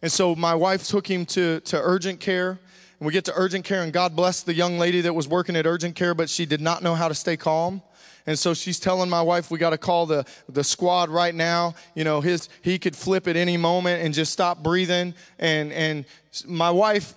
And 0.04 0.12
so 0.12 0.36
my 0.36 0.54
wife 0.54 0.84
took 0.84 1.10
him 1.10 1.26
to, 1.26 1.62
to 1.62 1.82
urgent 1.82 2.20
care. 2.20 2.60
And 3.00 3.08
we 3.08 3.12
get 3.12 3.26
to 3.26 3.34
urgent 3.36 3.66
care, 3.66 3.82
and 3.82 3.92
God 3.92 4.16
bless 4.16 4.42
the 4.42 4.54
young 4.54 4.78
lady 4.78 5.02
that 5.02 5.14
was 5.14 5.28
working 5.28 5.56
at 5.56 5.66
urgent 5.66 5.96
care, 5.96 6.14
but 6.14 6.30
she 6.30 6.46
did 6.46 6.62
not 6.62 6.82
know 6.84 6.94
how 6.96 7.08
to 7.08 7.16
stay 7.16 7.38
calm. 7.38 7.82
And 8.28 8.38
so 8.38 8.54
she's 8.54 8.80
telling 8.80 9.10
my 9.10 9.22
wife, 9.22 9.50
we 9.50 9.58
got 9.58 9.70
to 9.72 9.78
call 9.78 10.06
the, 10.06 10.26
the 10.50 10.64
squad 10.64 11.10
right 11.10 11.34
now. 11.34 11.76
You 11.96 12.04
know, 12.04 12.20
his, 12.20 12.50
he 12.62 12.78
could 12.78 12.96
flip 12.96 13.28
at 13.28 13.38
any 13.38 13.56
moment 13.56 14.04
and 14.04 14.14
just 14.14 14.34
stop 14.34 14.62
breathing. 14.62 15.16
And, 15.40 15.72
and 15.72 16.06
my 16.46 16.70
wife, 16.70 17.14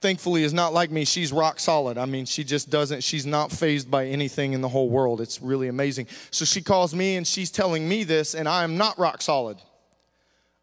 thankfully, 0.00 0.44
is 0.44 0.54
not 0.54 0.72
like 0.72 0.92
me. 0.92 1.04
She's 1.04 1.32
rock 1.32 1.58
solid. 1.58 1.98
I 1.98 2.06
mean, 2.06 2.26
she 2.26 2.44
just 2.44 2.70
doesn't, 2.70 3.02
she's 3.02 3.26
not 3.26 3.50
phased 3.50 3.90
by 3.90 4.06
anything 4.06 4.52
in 4.52 4.60
the 4.60 4.68
whole 4.68 4.88
world. 4.88 5.20
It's 5.20 5.42
really 5.42 5.66
amazing. 5.66 6.06
So 6.30 6.44
she 6.44 6.62
calls 6.62 6.94
me 6.94 7.16
and 7.16 7.26
she's 7.26 7.50
telling 7.50 7.88
me 7.88 8.04
this, 8.04 8.34
and 8.34 8.48
I 8.48 8.62
am 8.62 8.76
not 8.76 8.96
rock 9.00 9.22
solid. 9.22 9.58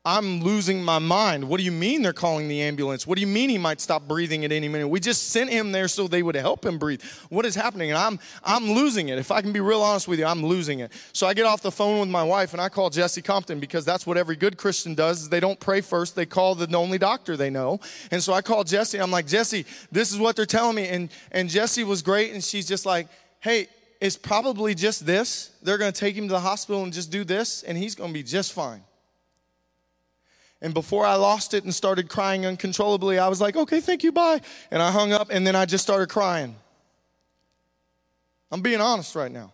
I'm 0.06 0.42
losing 0.42 0.84
my 0.84 1.00
mind. 1.00 1.48
What 1.48 1.60
do 1.60 1.64
you 1.64 1.72
mean 1.72 2.02
they're 2.02 2.12
calling 2.12 2.50
the 2.50 2.62
ambulance? 2.62 3.08
What 3.08 3.16
do 3.16 3.22
you 3.22 3.28
mean 3.28 3.50
he 3.50 3.58
might 3.58 3.80
stop 3.80 4.06
breathing 4.06 4.44
at 4.44 4.52
any 4.52 4.68
minute? 4.68 4.90
We 4.90 5.00
just 5.00 5.30
sent 5.30 5.50
him 5.50 5.72
there 5.72 5.88
so 5.88 6.10
they 6.10 6.22
would 6.22 6.36
help 6.36 6.66
him 6.66 6.78
breathe. 6.78 7.02
What 7.30 7.46
is 7.46 7.56
happening? 7.56 7.90
And 7.90 7.98
I'm 7.98 8.20
I'm 8.44 8.72
losing 8.74 9.08
it. 9.08 9.18
If 9.18 9.32
I 9.32 9.42
can 9.42 9.54
be 9.54 9.62
real 9.62 9.82
honest 9.82 10.10
with 10.10 10.20
you, 10.20 10.26
I'm 10.26 10.46
losing 10.46 10.80
it. 10.80 10.92
So 11.14 11.26
I 11.26 11.34
get 11.34 11.46
off 11.46 11.62
the 11.62 11.72
phone 11.72 12.02
with 12.02 12.10
my 12.10 12.24
wife 12.24 12.52
and 12.52 12.62
I 12.62 12.68
call 12.68 12.90
Jesse 12.90 13.22
Compton 13.22 13.62
because 13.62 13.86
that's 13.86 14.06
what 14.06 14.18
every 14.18 14.36
good 14.36 14.58
Christian 14.58 14.94
does. 14.94 15.22
Is 15.22 15.30
they 15.30 15.40
don't 15.40 15.60
pray 15.60 15.80
first. 15.80 16.18
They 16.18 16.26
call 16.26 16.56
the 16.56 16.76
only 16.76 16.98
doctor 16.98 17.38
they 17.38 17.50
know. 17.50 17.80
And 18.12 18.22
so 18.22 18.34
I 18.34 18.42
call 18.42 18.66
Jesse. 18.66 18.98
I'm 18.98 19.12
like, 19.12 19.26
"Jesse, 19.26 19.66
this 19.90 20.12
is 20.12 20.20
what 20.20 20.36
they're 20.36 20.46
telling 20.46 20.76
me. 20.76 20.90
And 20.90 21.10
and 21.32 21.50
Jessie 21.50 21.86
was 21.86 22.02
great 22.02 22.34
and 22.34 22.44
she's 22.44 22.68
just 22.68 22.86
like, 22.86 23.08
hey, 23.40 23.68
it's 24.02 24.18
probably 24.18 24.76
just 24.76 25.06
this. 25.06 25.52
They're 25.62 25.78
going 25.78 25.94
to 25.94 25.98
take 25.98 26.14
him 26.14 26.28
to 26.28 26.34
the 26.34 26.40
hospital 26.42 26.84
and 26.84 26.92
just 26.92 27.10
do 27.10 27.24
this, 27.24 27.64
and 27.64 27.78
he's 27.78 27.96
going 27.96 28.10
to 28.10 28.14
be 28.14 28.24
just 28.24 28.52
fine. 28.52 28.82
And 30.64 30.74
before 30.74 31.06
I 31.06 31.16
lost 31.16 31.54
it 31.54 31.66
and 31.66 31.76
started 31.76 32.08
crying 32.08 32.46
uncontrollably, 32.46 33.20
I 33.20 33.28
was 33.28 33.42
like, 33.42 33.58
okay, 33.58 33.82
thank 33.82 34.02
you, 34.02 34.14
bye. 34.14 34.40
And 34.72 34.82
I 34.82 34.92
hung 34.92 35.12
up, 35.12 35.28
and 35.30 35.46
then 35.46 35.58
I 35.58 35.66
just 35.66 35.84
started 35.84 36.08
crying. 36.08 36.56
I'm 38.50 38.62
being 38.62 38.80
honest 38.80 39.14
right 39.14 39.32
now. 39.32 39.52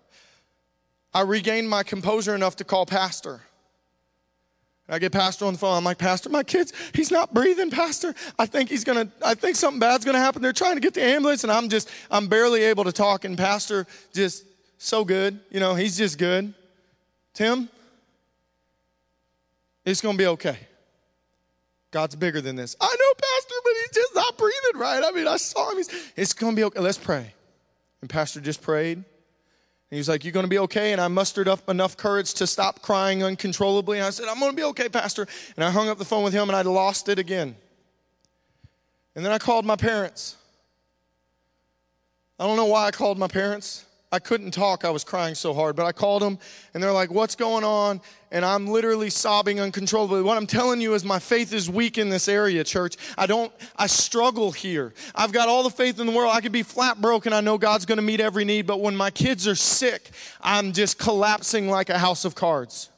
I 1.11 1.21
regained 1.21 1.67
my 1.67 1.81
composure 1.81 2.35
enough 2.35 2.57
to 2.57 2.63
call 2.63 2.85
Pastor. 2.85 3.41
I 4.87 4.99
get 4.99 5.11
Pastor 5.11 5.45
on 5.45 5.53
the 5.53 5.59
phone. 5.59 5.75
I'm 5.75 5.83
like, 5.83 5.97
Pastor, 5.97 6.29
my 6.29 6.43
kid's, 6.43 6.73
he's 6.93 7.09
not 7.09 7.33
breathing, 7.33 7.71
Pastor. 7.71 8.13
I 8.37 8.45
think 8.45 8.69
he's 8.69 8.83
gonna, 8.83 9.11
I 9.23 9.33
think 9.33 9.55
something 9.55 9.79
bad's 9.79 10.05
gonna 10.05 10.19
happen. 10.19 10.43
They're 10.43 10.53
trying 10.53 10.75
to 10.75 10.81
get 10.81 10.93
the 10.93 11.03
ambulance, 11.03 11.43
and 11.43 11.51
I'm 11.51 11.69
just, 11.69 11.89
I'm 12.11 12.27
barely 12.27 12.63
able 12.63 12.83
to 12.83 12.91
talk. 12.91 13.25
And 13.25 13.35
Pastor 13.35 13.87
just 14.13 14.45
so 14.77 15.03
good. 15.03 15.39
You 15.49 15.59
know, 15.59 15.73
he's 15.73 15.97
just 15.97 16.19
good. 16.19 16.53
Tim, 17.33 17.67
it's 19.85 20.01
gonna 20.01 20.17
be 20.17 20.27
okay. 20.27 20.68
God's 21.91 22.15
bigger 22.15 22.41
than 22.41 22.55
this. 22.55 22.75
I 22.79 22.85
know, 22.85 23.13
Pastor, 23.13 23.55
but 23.63 23.73
he's 23.81 24.03
just 24.03 24.15
not 24.15 24.37
breathing 24.37 24.79
right. 24.79 25.03
I 25.03 25.11
mean, 25.11 25.27
I 25.27 25.37
saw 25.37 25.71
him. 25.71 25.77
He's, 25.77 26.11
it's 26.15 26.33
gonna 26.33 26.55
be 26.55 26.63
okay. 26.65 26.79
Let's 26.79 26.97
pray. 26.97 27.33
And 28.01 28.09
Pastor 28.09 28.39
just 28.39 28.61
prayed. 28.61 29.03
And 29.91 29.95
he 29.95 29.99
was 29.99 30.07
like, 30.09 30.23
You're 30.23 30.33
going 30.33 30.45
to 30.45 30.49
be 30.49 30.59
okay? 30.59 30.91
And 30.91 31.01
I 31.01 31.07
mustered 31.07 31.47
up 31.47 31.67
enough 31.67 31.97
courage 31.97 32.35
to 32.35 32.47
stop 32.47 32.81
crying 32.81 33.23
uncontrollably. 33.23 33.97
And 33.97 34.05
I 34.05 34.11
said, 34.11 34.27
I'm 34.27 34.39
going 34.39 34.51
to 34.51 34.55
be 34.55 34.63
okay, 34.65 34.87
Pastor. 34.87 35.27
And 35.55 35.65
I 35.65 35.71
hung 35.71 35.89
up 35.89 35.97
the 35.97 36.05
phone 36.05 36.23
with 36.23 36.33
him 36.33 36.47
and 36.47 36.55
I 36.55 36.61
lost 36.61 37.09
it 37.09 37.17
again. 37.17 37.55
And 39.15 39.25
then 39.25 39.31
I 39.31 39.39
called 39.39 39.65
my 39.65 39.75
parents. 39.75 40.35
I 42.37 42.45
don't 42.45 42.55
know 42.55 42.65
why 42.65 42.85
I 42.85 42.91
called 42.91 43.17
my 43.17 43.27
parents. 43.27 43.83
I 44.11 44.17
couldn't 44.17 44.51
talk. 44.51 44.85
I 44.85 44.89
was 44.89 45.03
crying 45.03 45.35
so 45.35 45.53
hard. 45.53 45.75
But 45.75 45.85
I 45.85 45.91
called 45.91 46.23
them 46.23 46.39
and 46.73 46.81
they're 46.81 46.91
like, 46.91 47.11
What's 47.11 47.35
going 47.35 47.63
on? 47.63 48.01
And 48.31 48.43
I'm 48.43 48.67
literally 48.67 49.09
sobbing 49.09 49.59
uncontrollably. 49.59 50.21
What 50.21 50.37
I'm 50.37 50.47
telling 50.47 50.81
you 50.81 50.93
is 50.93 51.03
my 51.03 51.19
faith 51.19 51.53
is 51.53 51.69
weak 51.69 51.97
in 51.97 52.09
this 52.09 52.27
area, 52.27 52.63
church. 52.63 52.95
I 53.17 53.25
don't, 53.25 53.51
I 53.75 53.87
struggle 53.87 54.51
here. 54.51 54.93
I've 55.15 55.31
got 55.31 55.47
all 55.47 55.63
the 55.63 55.69
faith 55.69 55.99
in 55.99 56.05
the 56.07 56.13
world. 56.13 56.31
I 56.33 56.41
could 56.41 56.51
be 56.51 56.63
flat 56.63 57.01
broken. 57.01 57.33
I 57.33 57.41
know 57.41 57.57
God's 57.57 57.85
going 57.85 57.97
to 57.97 58.03
meet 58.03 58.19
every 58.19 58.45
need. 58.45 58.67
But 58.67 58.81
when 58.81 58.95
my 58.95 59.09
kids 59.09 59.47
are 59.47 59.55
sick, 59.55 60.11
I'm 60.41 60.73
just 60.73 60.99
collapsing 60.99 61.69
like 61.69 61.89
a 61.89 61.97
house 61.97 62.25
of 62.25 62.35
cards. 62.35 62.89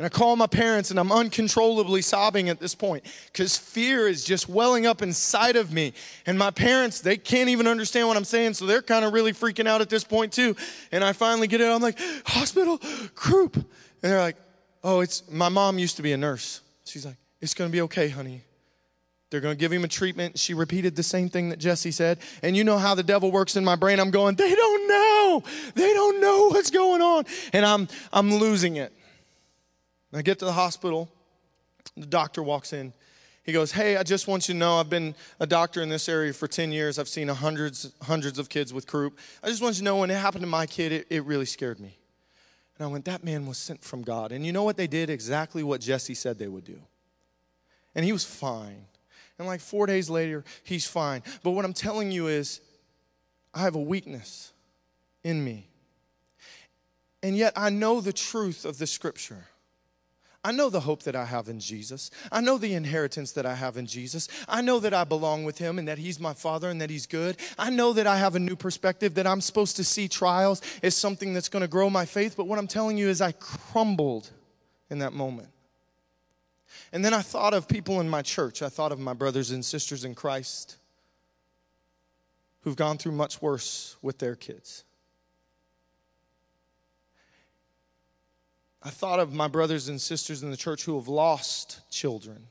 And 0.00 0.06
I 0.06 0.08
call 0.08 0.34
my 0.34 0.46
parents 0.46 0.90
and 0.90 0.98
I'm 0.98 1.12
uncontrollably 1.12 2.00
sobbing 2.00 2.48
at 2.48 2.58
this 2.58 2.74
point 2.74 3.04
because 3.30 3.58
fear 3.58 4.08
is 4.08 4.24
just 4.24 4.48
welling 4.48 4.86
up 4.86 5.02
inside 5.02 5.56
of 5.56 5.74
me. 5.74 5.92
And 6.24 6.38
my 6.38 6.50
parents, 6.50 7.02
they 7.02 7.18
can't 7.18 7.50
even 7.50 7.66
understand 7.66 8.08
what 8.08 8.16
I'm 8.16 8.24
saying, 8.24 8.54
so 8.54 8.64
they're 8.64 8.80
kind 8.80 9.04
of 9.04 9.12
really 9.12 9.34
freaking 9.34 9.66
out 9.66 9.82
at 9.82 9.90
this 9.90 10.02
point 10.02 10.32
too. 10.32 10.56
And 10.90 11.04
I 11.04 11.12
finally 11.12 11.48
get 11.48 11.60
it. 11.60 11.66
I'm 11.66 11.82
like, 11.82 11.98
hospital, 12.24 12.80
croup. 13.14 13.56
And 13.56 13.66
they're 14.00 14.20
like, 14.20 14.38
oh, 14.82 15.00
it's 15.00 15.30
my 15.30 15.50
mom 15.50 15.78
used 15.78 15.96
to 15.96 16.02
be 16.02 16.12
a 16.12 16.16
nurse. 16.16 16.62
She's 16.86 17.04
like, 17.04 17.16
it's 17.42 17.52
going 17.52 17.68
to 17.68 17.72
be 17.72 17.82
okay, 17.82 18.08
honey. 18.08 18.40
They're 19.28 19.42
going 19.42 19.54
to 19.54 19.60
give 19.60 19.70
him 19.70 19.84
a 19.84 19.88
treatment. 19.88 20.38
She 20.38 20.54
repeated 20.54 20.96
the 20.96 21.02
same 21.02 21.28
thing 21.28 21.50
that 21.50 21.58
Jesse 21.58 21.90
said. 21.90 22.20
And 22.42 22.56
you 22.56 22.64
know 22.64 22.78
how 22.78 22.94
the 22.94 23.02
devil 23.02 23.30
works 23.30 23.54
in 23.54 23.66
my 23.66 23.76
brain. 23.76 24.00
I'm 24.00 24.10
going, 24.10 24.34
they 24.36 24.54
don't 24.54 24.88
know. 24.88 25.42
They 25.74 25.92
don't 25.92 26.22
know 26.22 26.48
what's 26.48 26.70
going 26.70 27.02
on. 27.02 27.26
And 27.52 27.66
I'm, 27.66 27.86
I'm 28.14 28.32
losing 28.32 28.76
it. 28.76 28.94
I 30.12 30.22
get 30.22 30.38
to 30.40 30.44
the 30.44 30.52
hospital. 30.52 31.08
The 31.96 32.06
doctor 32.06 32.42
walks 32.42 32.72
in. 32.72 32.92
He 33.42 33.52
goes, 33.52 33.72
Hey, 33.72 33.96
I 33.96 34.02
just 34.02 34.28
want 34.28 34.48
you 34.48 34.54
to 34.54 34.58
know 34.58 34.76
I've 34.76 34.90
been 34.90 35.14
a 35.38 35.46
doctor 35.46 35.82
in 35.82 35.88
this 35.88 36.08
area 36.08 36.32
for 36.32 36.46
10 36.46 36.72
years. 36.72 36.98
I've 36.98 37.08
seen 37.08 37.28
hundreds, 37.28 37.92
hundreds 38.02 38.38
of 38.38 38.48
kids 38.48 38.72
with 38.72 38.86
croup. 38.86 39.18
I 39.42 39.48
just 39.48 39.62
want 39.62 39.76
you 39.76 39.78
to 39.78 39.84
know 39.84 39.96
when 39.96 40.10
it 40.10 40.16
happened 40.16 40.42
to 40.42 40.48
my 40.48 40.66
kid, 40.66 40.92
it, 40.92 41.06
it 41.10 41.24
really 41.24 41.46
scared 41.46 41.80
me. 41.80 41.96
And 42.78 42.86
I 42.86 42.90
went, 42.90 43.04
That 43.06 43.24
man 43.24 43.46
was 43.46 43.58
sent 43.58 43.82
from 43.82 44.02
God. 44.02 44.32
And 44.32 44.44
you 44.44 44.52
know 44.52 44.62
what 44.62 44.76
they 44.76 44.86
did? 44.86 45.10
Exactly 45.10 45.62
what 45.62 45.80
Jesse 45.80 46.14
said 46.14 46.38
they 46.38 46.48
would 46.48 46.64
do. 46.64 46.80
And 47.94 48.04
he 48.04 48.12
was 48.12 48.24
fine. 48.24 48.86
And 49.38 49.46
like 49.46 49.60
four 49.60 49.86
days 49.86 50.10
later, 50.10 50.44
he's 50.64 50.86
fine. 50.86 51.22
But 51.42 51.52
what 51.52 51.64
I'm 51.64 51.72
telling 51.72 52.12
you 52.12 52.26
is, 52.26 52.60
I 53.54 53.60
have 53.60 53.74
a 53.74 53.80
weakness 53.80 54.52
in 55.24 55.42
me. 55.42 55.66
And 57.22 57.36
yet 57.36 57.54
I 57.56 57.70
know 57.70 58.00
the 58.00 58.12
truth 58.12 58.64
of 58.64 58.78
the 58.78 58.86
scripture. 58.86 59.46
I 60.42 60.52
know 60.52 60.70
the 60.70 60.80
hope 60.80 61.02
that 61.02 61.14
I 61.14 61.26
have 61.26 61.48
in 61.48 61.60
Jesus. 61.60 62.10
I 62.32 62.40
know 62.40 62.56
the 62.56 62.72
inheritance 62.72 63.32
that 63.32 63.44
I 63.44 63.54
have 63.54 63.76
in 63.76 63.84
Jesus. 63.84 64.26
I 64.48 64.62
know 64.62 64.80
that 64.80 64.94
I 64.94 65.04
belong 65.04 65.44
with 65.44 65.58
Him 65.58 65.78
and 65.78 65.86
that 65.86 65.98
He's 65.98 66.18
my 66.18 66.32
Father 66.32 66.70
and 66.70 66.80
that 66.80 66.88
He's 66.88 67.06
good. 67.06 67.36
I 67.58 67.68
know 67.68 67.92
that 67.92 68.06
I 68.06 68.16
have 68.16 68.36
a 68.36 68.38
new 68.38 68.56
perspective, 68.56 69.14
that 69.14 69.26
I'm 69.26 69.42
supposed 69.42 69.76
to 69.76 69.84
see 69.84 70.08
trials 70.08 70.62
as 70.82 70.96
something 70.96 71.34
that's 71.34 71.50
going 71.50 71.60
to 71.60 71.68
grow 71.68 71.90
my 71.90 72.06
faith. 72.06 72.36
But 72.38 72.46
what 72.46 72.58
I'm 72.58 72.66
telling 72.66 72.96
you 72.96 73.08
is, 73.08 73.20
I 73.20 73.32
crumbled 73.32 74.30
in 74.88 75.00
that 75.00 75.12
moment. 75.12 75.48
And 76.92 77.04
then 77.04 77.12
I 77.12 77.20
thought 77.20 77.52
of 77.52 77.68
people 77.68 78.00
in 78.00 78.08
my 78.08 78.22
church. 78.22 78.62
I 78.62 78.70
thought 78.70 78.92
of 78.92 78.98
my 78.98 79.12
brothers 79.12 79.50
and 79.50 79.62
sisters 79.62 80.04
in 80.04 80.14
Christ 80.14 80.76
who've 82.62 82.76
gone 82.76 82.96
through 82.96 83.12
much 83.12 83.42
worse 83.42 83.96
with 84.00 84.18
their 84.18 84.36
kids. 84.36 84.84
I 88.82 88.90
thought 88.90 89.20
of 89.20 89.32
my 89.32 89.48
brothers 89.48 89.88
and 89.88 90.00
sisters 90.00 90.42
in 90.42 90.50
the 90.50 90.56
church 90.56 90.84
who 90.84 90.96
have 90.96 91.08
lost 91.08 91.80
children. 91.90 92.46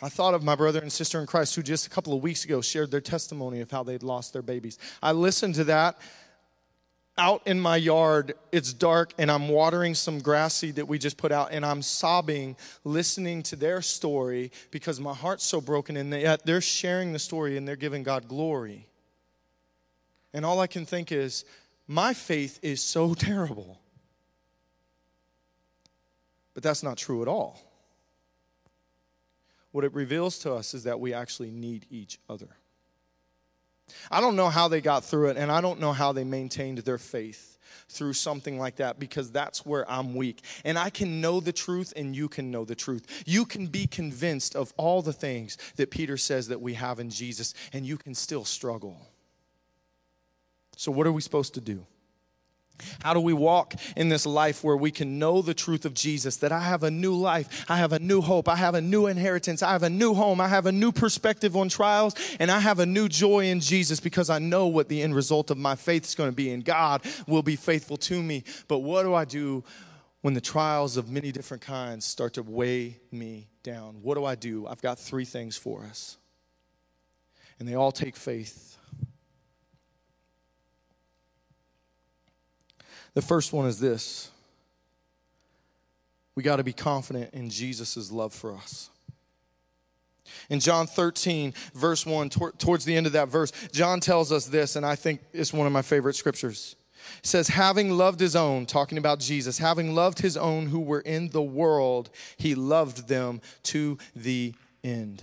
I 0.00 0.08
thought 0.08 0.34
of 0.34 0.42
my 0.42 0.54
brother 0.54 0.80
and 0.80 0.92
sister 0.92 1.20
in 1.20 1.26
Christ 1.26 1.54
who 1.54 1.62
just 1.62 1.86
a 1.86 1.90
couple 1.90 2.14
of 2.14 2.22
weeks 2.22 2.44
ago 2.44 2.60
shared 2.60 2.90
their 2.90 3.00
testimony 3.00 3.60
of 3.60 3.70
how 3.70 3.82
they'd 3.82 4.02
lost 4.02 4.32
their 4.32 4.42
babies. 4.42 4.78
I 5.02 5.12
listened 5.12 5.54
to 5.56 5.64
that 5.64 5.98
out 7.16 7.42
in 7.46 7.60
my 7.60 7.76
yard. 7.76 8.34
It's 8.50 8.72
dark 8.72 9.12
and 9.18 9.30
I'm 9.30 9.48
watering 9.48 9.94
some 9.94 10.18
grass 10.18 10.54
seed 10.54 10.76
that 10.76 10.88
we 10.88 10.98
just 10.98 11.16
put 11.16 11.30
out 11.30 11.52
and 11.52 11.64
I'm 11.64 11.80
sobbing 11.80 12.56
listening 12.82 13.42
to 13.44 13.56
their 13.56 13.82
story 13.82 14.50
because 14.70 14.98
my 14.98 15.14
heart's 15.14 15.44
so 15.44 15.60
broken 15.60 15.96
and 15.96 16.12
yet 16.12 16.44
they're 16.44 16.60
sharing 16.60 17.12
the 17.12 17.18
story 17.18 17.56
and 17.56 17.68
they're 17.68 17.76
giving 17.76 18.02
God 18.02 18.26
glory. 18.26 18.88
And 20.32 20.44
all 20.44 20.58
I 20.60 20.66
can 20.66 20.84
think 20.84 21.12
is, 21.12 21.44
my 21.86 22.14
faith 22.14 22.58
is 22.62 22.82
so 22.82 23.14
terrible. 23.14 23.80
But 26.54 26.62
that's 26.62 26.82
not 26.82 26.96
true 26.96 27.20
at 27.22 27.28
all. 27.28 27.60
What 29.72 29.84
it 29.84 29.92
reveals 29.92 30.38
to 30.40 30.54
us 30.54 30.72
is 30.72 30.84
that 30.84 31.00
we 31.00 31.12
actually 31.12 31.50
need 31.50 31.86
each 31.90 32.18
other. 32.30 32.48
I 34.10 34.20
don't 34.20 34.36
know 34.36 34.48
how 34.48 34.68
they 34.68 34.80
got 34.80 35.04
through 35.04 35.30
it, 35.30 35.36
and 35.36 35.50
I 35.50 35.60
don't 35.60 35.80
know 35.80 35.92
how 35.92 36.12
they 36.12 36.24
maintained 36.24 36.78
their 36.78 36.98
faith 36.98 37.58
through 37.88 38.12
something 38.12 38.58
like 38.58 38.76
that 38.76 38.98
because 38.98 39.30
that's 39.30 39.66
where 39.66 39.88
I'm 39.90 40.14
weak. 40.14 40.42
And 40.64 40.78
I 40.78 40.90
can 40.90 41.20
know 41.20 41.40
the 41.40 41.52
truth, 41.52 41.92
and 41.96 42.14
you 42.14 42.28
can 42.28 42.50
know 42.50 42.64
the 42.64 42.74
truth. 42.74 43.24
You 43.26 43.44
can 43.44 43.66
be 43.66 43.86
convinced 43.86 44.56
of 44.56 44.72
all 44.76 45.02
the 45.02 45.12
things 45.12 45.58
that 45.76 45.90
Peter 45.90 46.16
says 46.16 46.48
that 46.48 46.60
we 46.60 46.74
have 46.74 47.00
in 47.00 47.10
Jesus, 47.10 47.52
and 47.72 47.84
you 47.84 47.96
can 47.96 48.14
still 48.14 48.44
struggle. 48.44 48.96
So, 50.76 50.90
what 50.92 51.06
are 51.06 51.12
we 51.12 51.20
supposed 51.20 51.54
to 51.54 51.60
do? 51.60 51.84
How 53.02 53.14
do 53.14 53.20
we 53.20 53.32
walk 53.32 53.74
in 53.96 54.08
this 54.08 54.26
life 54.26 54.64
where 54.64 54.76
we 54.76 54.90
can 54.90 55.18
know 55.18 55.42
the 55.42 55.54
truth 55.54 55.84
of 55.84 55.94
Jesus 55.94 56.36
that 56.38 56.52
I 56.52 56.60
have 56.60 56.82
a 56.82 56.90
new 56.90 57.14
life, 57.14 57.64
I 57.68 57.76
have 57.76 57.92
a 57.92 57.98
new 57.98 58.20
hope, 58.20 58.48
I 58.48 58.56
have 58.56 58.74
a 58.74 58.80
new 58.80 59.06
inheritance, 59.06 59.62
I 59.62 59.72
have 59.72 59.82
a 59.82 59.90
new 59.90 60.14
home, 60.14 60.40
I 60.40 60.48
have 60.48 60.66
a 60.66 60.72
new 60.72 60.90
perspective 60.90 61.56
on 61.56 61.68
trials, 61.68 62.14
and 62.40 62.50
I 62.50 62.60
have 62.60 62.80
a 62.80 62.86
new 62.86 63.08
joy 63.08 63.46
in 63.46 63.60
Jesus 63.60 64.00
because 64.00 64.28
I 64.30 64.38
know 64.38 64.66
what 64.66 64.88
the 64.88 65.02
end 65.02 65.14
result 65.14 65.50
of 65.50 65.58
my 65.58 65.76
faith 65.76 66.04
is 66.04 66.14
going 66.14 66.30
to 66.30 66.36
be, 66.36 66.50
and 66.50 66.64
God 66.64 67.02
will 67.26 67.42
be 67.42 67.56
faithful 67.56 67.96
to 67.98 68.22
me. 68.22 68.44
But 68.68 68.80
what 68.80 69.04
do 69.04 69.14
I 69.14 69.24
do 69.24 69.64
when 70.22 70.34
the 70.34 70.40
trials 70.40 70.96
of 70.96 71.10
many 71.10 71.30
different 71.32 71.62
kinds 71.62 72.04
start 72.04 72.34
to 72.34 72.42
weigh 72.42 72.98
me 73.12 73.48
down? 73.62 73.98
What 74.02 74.16
do 74.16 74.24
I 74.24 74.34
do? 74.34 74.66
I've 74.66 74.82
got 74.82 74.98
three 74.98 75.24
things 75.24 75.56
for 75.56 75.84
us, 75.84 76.16
and 77.58 77.68
they 77.68 77.74
all 77.74 77.92
take 77.92 78.16
faith. 78.16 78.73
The 83.14 83.22
first 83.22 83.52
one 83.52 83.66
is 83.66 83.78
this 83.78 84.30
we 86.34 86.42
got 86.42 86.56
to 86.56 86.64
be 86.64 86.72
confident 86.72 87.32
in 87.32 87.48
Jesus' 87.48 88.10
love 88.10 88.32
for 88.32 88.54
us. 88.54 88.90
In 90.50 90.58
John 90.58 90.86
13, 90.86 91.54
verse 91.74 92.04
1, 92.04 92.30
tor- 92.30 92.52
towards 92.52 92.84
the 92.84 92.96
end 92.96 93.06
of 93.06 93.12
that 93.12 93.28
verse, 93.28 93.52
John 93.72 94.00
tells 94.00 94.32
us 94.32 94.46
this, 94.46 94.74
and 94.74 94.84
I 94.84 94.96
think 94.96 95.20
it's 95.32 95.52
one 95.52 95.66
of 95.66 95.72
my 95.72 95.82
favorite 95.82 96.14
scriptures. 96.14 96.76
It 97.18 97.26
says, 97.26 97.48
Having 97.48 97.90
loved 97.90 98.20
his 98.20 98.34
own, 98.34 98.66
talking 98.66 98.98
about 98.98 99.20
Jesus, 99.20 99.58
having 99.58 99.94
loved 99.94 100.18
his 100.18 100.36
own 100.36 100.66
who 100.66 100.80
were 100.80 101.00
in 101.00 101.28
the 101.28 101.42
world, 101.42 102.10
he 102.36 102.54
loved 102.54 103.06
them 103.06 103.40
to 103.64 103.98
the 104.16 104.54
end. 104.82 105.22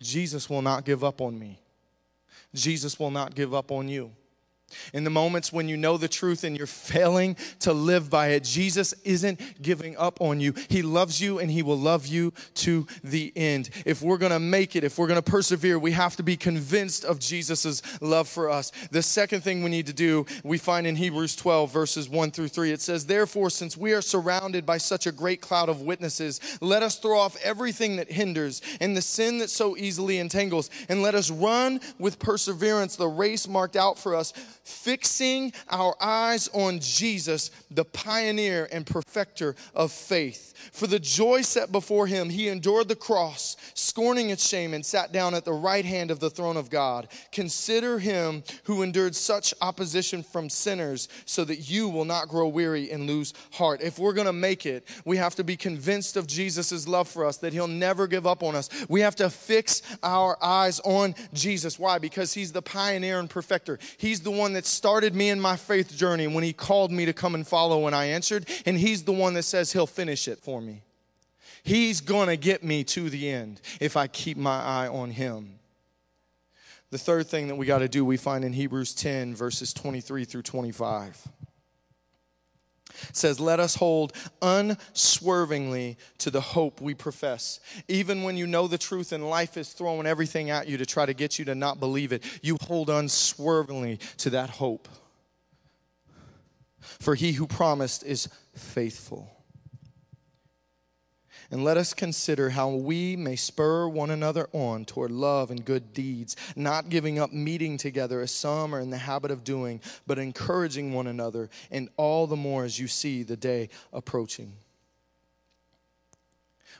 Jesus 0.00 0.48
will 0.48 0.62
not 0.62 0.84
give 0.84 1.02
up 1.02 1.20
on 1.20 1.38
me. 1.38 1.58
Jesus 2.54 2.98
will 3.00 3.10
not 3.10 3.34
give 3.34 3.54
up 3.54 3.72
on 3.72 3.88
you. 3.88 4.12
In 4.92 5.04
the 5.04 5.10
moments 5.10 5.52
when 5.52 5.68
you 5.68 5.76
know 5.76 5.96
the 5.96 6.08
truth 6.08 6.44
and 6.44 6.56
you're 6.56 6.66
failing 6.66 7.36
to 7.60 7.72
live 7.72 8.10
by 8.10 8.28
it, 8.28 8.44
Jesus 8.44 8.94
isn't 9.04 9.62
giving 9.62 9.96
up 9.96 10.20
on 10.20 10.40
you. 10.40 10.54
He 10.68 10.82
loves 10.82 11.20
you 11.20 11.38
and 11.38 11.50
He 11.50 11.62
will 11.62 11.78
love 11.78 12.06
you 12.06 12.32
to 12.54 12.86
the 13.02 13.32
end. 13.36 13.70
If 13.84 14.02
we're 14.02 14.18
gonna 14.18 14.38
make 14.38 14.76
it, 14.76 14.84
if 14.84 14.98
we're 14.98 15.06
gonna 15.06 15.22
persevere, 15.22 15.78
we 15.78 15.92
have 15.92 16.16
to 16.16 16.22
be 16.22 16.36
convinced 16.36 17.04
of 17.04 17.18
Jesus' 17.18 17.82
love 18.00 18.28
for 18.28 18.50
us. 18.50 18.72
The 18.90 19.02
second 19.02 19.42
thing 19.42 19.62
we 19.62 19.70
need 19.70 19.86
to 19.86 19.92
do, 19.92 20.26
we 20.44 20.58
find 20.58 20.86
in 20.86 20.96
Hebrews 20.96 21.36
12, 21.36 21.72
verses 21.72 22.08
1 22.08 22.30
through 22.30 22.48
3. 22.48 22.72
It 22.72 22.80
says, 22.80 23.06
Therefore, 23.06 23.50
since 23.50 23.76
we 23.76 23.92
are 23.92 24.02
surrounded 24.02 24.66
by 24.66 24.78
such 24.78 25.06
a 25.06 25.12
great 25.12 25.40
cloud 25.40 25.68
of 25.68 25.82
witnesses, 25.82 26.40
let 26.60 26.82
us 26.82 26.98
throw 26.98 27.18
off 27.18 27.36
everything 27.42 27.96
that 27.96 28.10
hinders 28.10 28.62
and 28.80 28.96
the 28.96 29.02
sin 29.02 29.38
that 29.38 29.50
so 29.50 29.76
easily 29.76 30.18
entangles, 30.18 30.70
and 30.88 31.02
let 31.02 31.14
us 31.14 31.30
run 31.30 31.80
with 31.98 32.18
perseverance 32.18 32.96
the 32.96 33.08
race 33.08 33.48
marked 33.48 33.76
out 33.76 33.98
for 33.98 34.14
us 34.14 34.32
fixing 34.68 35.52
our 35.70 35.96
eyes 36.00 36.48
on 36.52 36.78
Jesus, 36.80 37.50
the 37.70 37.84
pioneer 37.84 38.68
and 38.70 38.86
perfecter 38.86 39.56
of 39.74 39.90
faith. 39.90 40.54
For 40.72 40.86
the 40.86 40.98
joy 40.98 41.42
set 41.42 41.72
before 41.72 42.06
him, 42.06 42.28
he 42.30 42.48
endured 42.48 42.88
the 42.88 42.96
cross, 42.96 43.56
scorning 43.74 44.30
its 44.30 44.46
shame, 44.46 44.74
and 44.74 44.84
sat 44.84 45.12
down 45.12 45.34
at 45.34 45.44
the 45.44 45.52
right 45.52 45.84
hand 45.84 46.10
of 46.10 46.20
the 46.20 46.30
throne 46.30 46.56
of 46.56 46.70
God. 46.70 47.08
Consider 47.32 47.98
him 47.98 48.42
who 48.64 48.82
endured 48.82 49.14
such 49.14 49.54
opposition 49.60 50.22
from 50.22 50.50
sinners, 50.50 51.08
so 51.24 51.44
that 51.44 51.70
you 51.70 51.88
will 51.88 52.04
not 52.04 52.28
grow 52.28 52.48
weary 52.48 52.90
and 52.90 53.06
lose 53.06 53.32
heart. 53.52 53.80
If 53.80 53.98
we're 53.98 54.12
going 54.12 54.26
to 54.26 54.32
make 54.32 54.66
it, 54.66 54.86
we 55.04 55.16
have 55.16 55.34
to 55.36 55.44
be 55.44 55.56
convinced 55.56 56.16
of 56.16 56.26
Jesus' 56.26 56.86
love 56.86 57.08
for 57.08 57.24
us, 57.24 57.38
that 57.38 57.52
he'll 57.52 57.68
never 57.68 58.06
give 58.06 58.26
up 58.26 58.42
on 58.42 58.54
us. 58.54 58.68
We 58.88 59.00
have 59.00 59.16
to 59.16 59.30
fix 59.30 59.82
our 60.02 60.36
eyes 60.42 60.80
on 60.80 61.14
Jesus. 61.32 61.78
Why? 61.78 61.98
Because 61.98 62.34
he's 62.34 62.52
the 62.52 62.62
pioneer 62.62 63.20
and 63.20 63.30
perfecter. 63.30 63.78
He's 63.96 64.20
the 64.20 64.30
one 64.30 64.52
that 64.54 64.57
started 64.66 65.14
me 65.14 65.30
in 65.30 65.40
my 65.40 65.56
faith 65.56 65.96
journey 65.96 66.26
when 66.26 66.44
he 66.44 66.52
called 66.52 66.90
me 66.90 67.06
to 67.06 67.12
come 67.12 67.34
and 67.34 67.46
follow 67.46 67.80
when 67.80 67.94
I 67.94 68.06
answered, 68.06 68.48
and 68.66 68.78
he's 68.78 69.04
the 69.04 69.12
one 69.12 69.34
that 69.34 69.42
says 69.44 69.72
he'll 69.72 69.86
finish 69.86 70.28
it 70.28 70.38
for 70.38 70.60
me. 70.60 70.82
He's 71.62 72.00
going 72.00 72.28
to 72.28 72.36
get 72.36 72.64
me 72.64 72.84
to 72.84 73.10
the 73.10 73.28
end 73.28 73.60
if 73.80 73.96
I 73.96 74.06
keep 74.06 74.36
my 74.36 74.58
eye 74.58 74.88
on 74.88 75.10
Him. 75.10 75.58
The 76.90 76.98
third 76.98 77.26
thing 77.26 77.48
that 77.48 77.56
we 77.56 77.66
got 77.66 77.80
to 77.80 77.88
do, 77.88 78.04
we 78.04 78.16
find 78.16 78.44
in 78.44 78.54
Hebrews 78.54 78.94
10, 78.94 79.34
verses 79.34 79.74
23 79.74 80.24
through 80.24 80.42
25. 80.42 81.28
Says, 83.12 83.40
Let 83.40 83.60
us 83.60 83.74
hold 83.74 84.12
unswervingly 84.42 85.96
to 86.18 86.30
the 86.30 86.40
hope 86.40 86.80
we 86.80 86.94
profess. 86.94 87.60
Even 87.88 88.22
when 88.22 88.36
you 88.36 88.46
know 88.46 88.66
the 88.66 88.78
truth 88.78 89.12
and 89.12 89.28
life 89.28 89.56
is 89.56 89.72
throwing 89.72 90.06
everything 90.06 90.50
at 90.50 90.68
you 90.68 90.78
to 90.78 90.86
try 90.86 91.06
to 91.06 91.14
get 91.14 91.38
you 91.38 91.44
to 91.46 91.54
not 91.54 91.80
believe 91.80 92.12
it, 92.12 92.22
you 92.42 92.56
hold 92.62 92.90
unswervingly 92.90 93.98
to 94.18 94.30
that 94.30 94.50
hope. 94.50 94.88
For 96.80 97.14
he 97.14 97.32
who 97.32 97.46
promised 97.46 98.04
is 98.04 98.28
faithful. 98.54 99.37
And 101.50 101.64
let 101.64 101.78
us 101.78 101.94
consider 101.94 102.50
how 102.50 102.68
we 102.68 103.16
may 103.16 103.34
spur 103.34 103.88
one 103.88 104.10
another 104.10 104.48
on 104.52 104.84
toward 104.84 105.10
love 105.10 105.50
and 105.50 105.64
good 105.64 105.94
deeds, 105.94 106.36
not 106.54 106.90
giving 106.90 107.18
up 107.18 107.32
meeting 107.32 107.78
together 107.78 108.20
as 108.20 108.30
some 108.30 108.74
are 108.74 108.80
in 108.80 108.90
the 108.90 108.98
habit 108.98 109.30
of 109.30 109.44
doing, 109.44 109.80
but 110.06 110.18
encouraging 110.18 110.92
one 110.92 111.06
another, 111.06 111.48
and 111.70 111.88
all 111.96 112.26
the 112.26 112.36
more 112.36 112.64
as 112.64 112.78
you 112.78 112.86
see 112.86 113.22
the 113.22 113.36
day 113.36 113.70
approaching. 113.94 114.52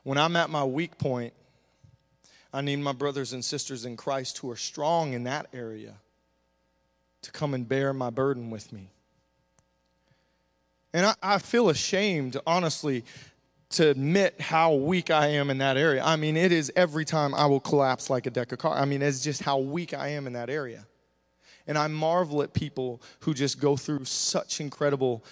When 0.04 0.18
I'm 0.18 0.36
at 0.36 0.50
my 0.50 0.64
weak 0.64 0.98
point, 0.98 1.32
I 2.52 2.60
need 2.60 2.76
my 2.76 2.92
brothers 2.92 3.32
and 3.32 3.44
sisters 3.44 3.86
in 3.86 3.96
Christ 3.96 4.38
who 4.38 4.50
are 4.50 4.56
strong 4.56 5.14
in 5.14 5.24
that 5.24 5.46
area 5.52 5.94
to 7.22 7.30
come 7.30 7.54
and 7.54 7.66
bear 7.66 7.94
my 7.94 8.10
burden 8.10 8.50
with 8.50 8.72
me. 8.72 8.90
And 10.92 11.06
I, 11.06 11.14
I 11.22 11.38
feel 11.38 11.68
ashamed, 11.68 12.38
honestly, 12.46 13.04
to 13.70 13.90
admit 13.90 14.40
how 14.40 14.74
weak 14.74 15.10
I 15.10 15.28
am 15.28 15.50
in 15.50 15.58
that 15.58 15.76
area. 15.76 16.02
I 16.02 16.16
mean, 16.16 16.36
it 16.36 16.52
is 16.52 16.72
every 16.74 17.04
time 17.04 17.34
I 17.34 17.46
will 17.46 17.60
collapse 17.60 18.08
like 18.08 18.26
a 18.26 18.30
deck 18.30 18.52
of 18.52 18.58
cards. 18.58 18.80
I 18.80 18.86
mean, 18.86 19.02
it's 19.02 19.22
just 19.22 19.42
how 19.42 19.58
weak 19.58 19.92
I 19.92 20.08
am 20.08 20.26
in 20.26 20.32
that 20.32 20.48
area. 20.48 20.86
And 21.66 21.76
I 21.76 21.86
marvel 21.88 22.42
at 22.42 22.54
people 22.54 23.02
who 23.20 23.34
just 23.34 23.60
go 23.60 23.76
through 23.76 24.06
such 24.06 24.60
incredible 24.60 25.22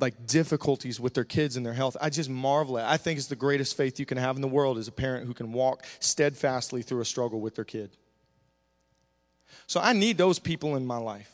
like 0.00 0.26
difficulties 0.26 1.00
with 1.00 1.14
their 1.14 1.24
kids 1.24 1.56
and 1.56 1.64
their 1.64 1.72
health. 1.72 1.96
I 2.00 2.10
just 2.10 2.30
marvel 2.30 2.78
at. 2.78 2.86
I 2.86 2.98
think 2.98 3.18
it's 3.18 3.26
the 3.26 3.36
greatest 3.36 3.76
faith 3.76 3.98
you 3.98 4.06
can 4.06 4.18
have 4.18 4.36
in 4.36 4.42
the 4.42 4.48
world 4.48 4.78
is 4.78 4.86
a 4.86 4.92
parent 4.92 5.26
who 5.26 5.34
can 5.34 5.52
walk 5.52 5.84
steadfastly 5.98 6.82
through 6.82 7.00
a 7.00 7.04
struggle 7.04 7.40
with 7.40 7.56
their 7.56 7.64
kid. 7.64 7.90
So 9.66 9.80
I 9.80 9.94
need 9.94 10.18
those 10.18 10.38
people 10.38 10.76
in 10.76 10.86
my 10.86 10.98
life. 10.98 11.32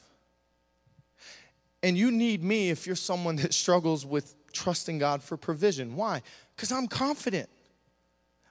And 1.82 1.98
you 1.98 2.10
need 2.10 2.42
me 2.42 2.70
if 2.70 2.86
you're 2.86 2.96
someone 2.96 3.36
that 3.36 3.52
struggles 3.52 4.06
with 4.06 4.34
trusting 4.52 4.98
God 4.98 5.22
for 5.22 5.36
provision. 5.36 5.96
Why? 5.96 6.22
Because 6.54 6.72
I'm 6.72 6.86
confident. 6.86 7.48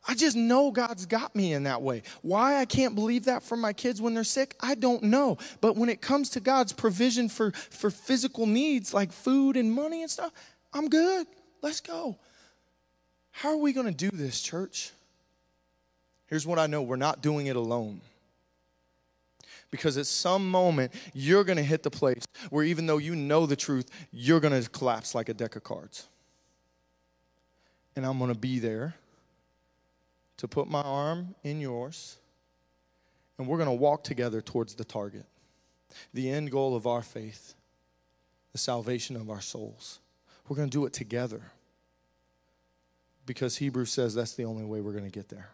I 0.05 0.15
just 0.15 0.35
know 0.35 0.69
God's 0.71 1.05
got 1.05 1.33
me 1.33 1.53
in 1.53 1.63
that 1.63 1.81
way. 1.81 2.03
Why 2.21 2.57
I 2.57 2.65
can't 2.65 2.93
believe 2.93 3.25
that 3.25 3.41
for 3.41 3.55
my 3.55 3.71
kids 3.71 4.01
when 4.01 4.13
they're 4.13 4.25
sick, 4.25 4.55
I 4.59 4.75
don't 4.75 5.03
know. 5.03 5.37
But 5.61 5.77
when 5.77 5.87
it 5.87 6.01
comes 6.01 6.29
to 6.31 6.41
God's 6.41 6.73
provision 6.73 7.29
for, 7.29 7.51
for 7.51 7.89
physical 7.89 8.45
needs 8.45 8.93
like 8.93 9.13
food 9.13 9.55
and 9.55 9.71
money 9.71 10.01
and 10.01 10.11
stuff, 10.11 10.33
I'm 10.73 10.89
good. 10.89 11.25
Let's 11.61 11.79
go. 11.79 12.17
How 13.31 13.49
are 13.49 13.57
we 13.57 13.71
going 13.71 13.87
to 13.87 13.93
do 13.93 14.15
this, 14.15 14.41
church? 14.41 14.91
Here's 16.27 16.45
what 16.45 16.59
I 16.59 16.67
know 16.67 16.81
we're 16.81 16.97
not 16.97 17.21
doing 17.21 17.47
it 17.47 17.55
alone. 17.55 18.01
Because 19.71 19.97
at 19.97 20.05
some 20.05 20.49
moment, 20.49 20.91
you're 21.13 21.43
going 21.45 21.57
to 21.57 21.63
hit 21.63 21.81
the 21.81 21.89
place 21.89 22.23
where 22.49 22.65
even 22.65 22.85
though 22.85 22.97
you 22.97 23.15
know 23.15 23.45
the 23.45 23.55
truth, 23.55 23.89
you're 24.11 24.39
going 24.41 24.61
to 24.61 24.69
collapse 24.69 25.15
like 25.15 25.29
a 25.29 25.33
deck 25.33 25.55
of 25.55 25.63
cards 25.63 26.09
and 27.95 28.05
I'm 28.05 28.17
going 28.17 28.33
to 28.33 28.39
be 28.39 28.59
there 28.59 28.95
to 30.37 30.47
put 30.47 30.67
my 30.67 30.81
arm 30.81 31.35
in 31.43 31.61
yours, 31.61 32.17
and 33.37 33.47
we're 33.47 33.57
going 33.57 33.69
to 33.69 33.73
walk 33.73 34.03
together 34.03 34.41
towards 34.41 34.75
the 34.75 34.83
target, 34.83 35.25
the 36.13 36.29
end 36.29 36.51
goal 36.51 36.75
of 36.75 36.87
our 36.87 37.01
faith, 37.01 37.53
the 38.51 38.57
salvation 38.57 39.15
of 39.15 39.29
our 39.29 39.41
souls. 39.41 39.99
We're 40.47 40.55
going 40.55 40.69
to 40.69 40.77
do 40.77 40.85
it 40.85 40.93
together 40.93 41.41
because 43.25 43.57
Hebrews 43.57 43.91
says 43.91 44.13
that's 44.13 44.33
the 44.33 44.45
only 44.45 44.65
way 44.65 44.81
we're 44.81 44.91
going 44.91 45.05
to 45.05 45.09
get 45.09 45.29
there. 45.29 45.49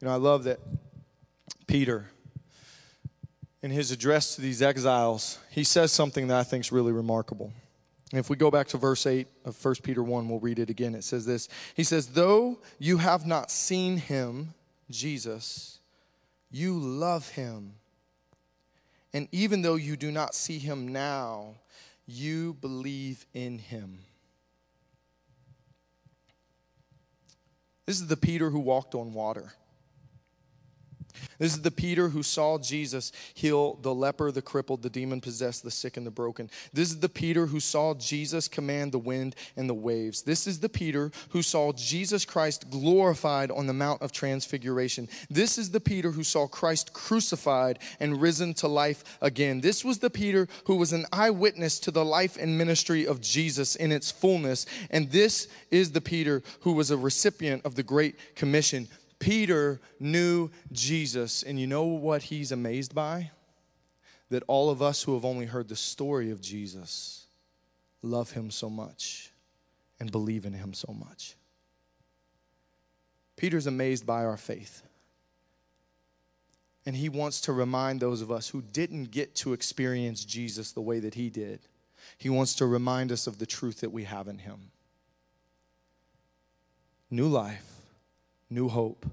You 0.00 0.08
know, 0.08 0.14
I 0.14 0.16
love 0.16 0.44
that 0.44 0.60
Peter 1.66 2.10
in 3.64 3.70
his 3.70 3.90
address 3.90 4.34
to 4.34 4.42
these 4.42 4.60
exiles, 4.60 5.38
he 5.48 5.64
says 5.64 5.90
something 5.90 6.26
that 6.26 6.36
I 6.36 6.42
think 6.42 6.66
is 6.66 6.70
really 6.70 6.92
remarkable. 6.92 7.50
And 8.10 8.20
if 8.20 8.28
we 8.28 8.36
go 8.36 8.50
back 8.50 8.68
to 8.68 8.76
verse 8.76 9.06
8 9.06 9.26
of 9.46 9.64
1 9.64 9.76
Peter 9.82 10.02
1, 10.02 10.28
we'll 10.28 10.38
read 10.38 10.58
it 10.58 10.68
again. 10.68 10.94
It 10.94 11.02
says 11.02 11.24
this 11.24 11.48
He 11.74 11.82
says, 11.82 12.08
Though 12.08 12.58
you 12.78 12.98
have 12.98 13.24
not 13.24 13.50
seen 13.50 13.96
him, 13.96 14.52
Jesus, 14.90 15.78
you 16.50 16.78
love 16.78 17.30
him. 17.30 17.76
And 19.14 19.28
even 19.32 19.62
though 19.62 19.76
you 19.76 19.96
do 19.96 20.12
not 20.12 20.34
see 20.34 20.58
him 20.58 20.88
now, 20.88 21.54
you 22.06 22.58
believe 22.60 23.24
in 23.32 23.56
him. 23.56 24.00
This 27.86 27.98
is 27.98 28.08
the 28.08 28.16
Peter 28.18 28.50
who 28.50 28.60
walked 28.60 28.94
on 28.94 29.14
water. 29.14 29.54
This 31.38 31.52
is 31.52 31.62
the 31.62 31.70
Peter 31.70 32.08
who 32.08 32.22
saw 32.22 32.58
Jesus 32.58 33.12
heal 33.34 33.74
the 33.82 33.94
leper, 33.94 34.30
the 34.30 34.42
crippled, 34.42 34.82
the 34.82 34.90
demon 34.90 35.20
possessed, 35.20 35.62
the 35.62 35.70
sick, 35.70 35.96
and 35.96 36.06
the 36.06 36.10
broken. 36.10 36.50
This 36.72 36.90
is 36.90 37.00
the 37.00 37.08
Peter 37.08 37.46
who 37.46 37.60
saw 37.60 37.94
Jesus 37.94 38.48
command 38.48 38.92
the 38.92 38.98
wind 38.98 39.36
and 39.56 39.68
the 39.68 39.74
waves. 39.74 40.22
This 40.22 40.46
is 40.46 40.60
the 40.60 40.68
Peter 40.68 41.10
who 41.30 41.42
saw 41.42 41.72
Jesus 41.72 42.24
Christ 42.24 42.70
glorified 42.70 43.50
on 43.50 43.66
the 43.66 43.72
Mount 43.72 44.02
of 44.02 44.12
Transfiguration. 44.12 45.08
This 45.30 45.58
is 45.58 45.70
the 45.70 45.80
Peter 45.80 46.12
who 46.12 46.24
saw 46.24 46.46
Christ 46.46 46.92
crucified 46.92 47.78
and 48.00 48.20
risen 48.20 48.54
to 48.54 48.68
life 48.68 49.18
again. 49.20 49.60
This 49.60 49.84
was 49.84 49.98
the 49.98 50.10
Peter 50.10 50.48
who 50.64 50.76
was 50.76 50.92
an 50.92 51.06
eyewitness 51.12 51.78
to 51.80 51.90
the 51.90 52.04
life 52.04 52.36
and 52.36 52.58
ministry 52.58 53.06
of 53.06 53.20
Jesus 53.20 53.76
in 53.76 53.92
its 53.92 54.10
fullness. 54.10 54.66
And 54.90 55.10
this 55.10 55.48
is 55.70 55.92
the 55.92 56.00
Peter 56.00 56.42
who 56.60 56.72
was 56.72 56.90
a 56.90 56.96
recipient 56.96 57.64
of 57.64 57.74
the 57.74 57.82
Great 57.82 58.34
Commission. 58.34 58.88
Peter 59.18 59.80
knew 60.00 60.50
Jesus, 60.72 61.42
and 61.42 61.58
you 61.58 61.66
know 61.66 61.84
what 61.84 62.24
he's 62.24 62.52
amazed 62.52 62.94
by? 62.94 63.30
That 64.30 64.42
all 64.46 64.70
of 64.70 64.82
us 64.82 65.02
who 65.02 65.14
have 65.14 65.24
only 65.24 65.46
heard 65.46 65.68
the 65.68 65.76
story 65.76 66.30
of 66.30 66.40
Jesus 66.40 67.26
love 68.02 68.32
him 68.32 68.50
so 68.50 68.68
much 68.68 69.32
and 70.00 70.10
believe 70.10 70.44
in 70.44 70.52
him 70.52 70.74
so 70.74 70.92
much. 70.92 71.36
Peter's 73.36 73.66
amazed 73.66 74.06
by 74.06 74.24
our 74.24 74.36
faith. 74.36 74.82
And 76.86 76.96
he 76.96 77.08
wants 77.08 77.40
to 77.42 77.52
remind 77.52 78.00
those 78.00 78.20
of 78.20 78.30
us 78.30 78.48
who 78.48 78.60
didn't 78.60 79.10
get 79.10 79.34
to 79.36 79.52
experience 79.52 80.24
Jesus 80.24 80.72
the 80.72 80.82
way 80.82 81.00
that 81.00 81.14
he 81.14 81.30
did. 81.30 81.60
He 82.18 82.28
wants 82.28 82.54
to 82.56 82.66
remind 82.66 83.10
us 83.10 83.26
of 83.26 83.38
the 83.38 83.46
truth 83.46 83.80
that 83.80 83.92
we 83.92 84.04
have 84.04 84.28
in 84.28 84.38
him. 84.38 84.70
New 87.10 87.28
life 87.28 87.73
new 88.54 88.68
hope, 88.68 89.04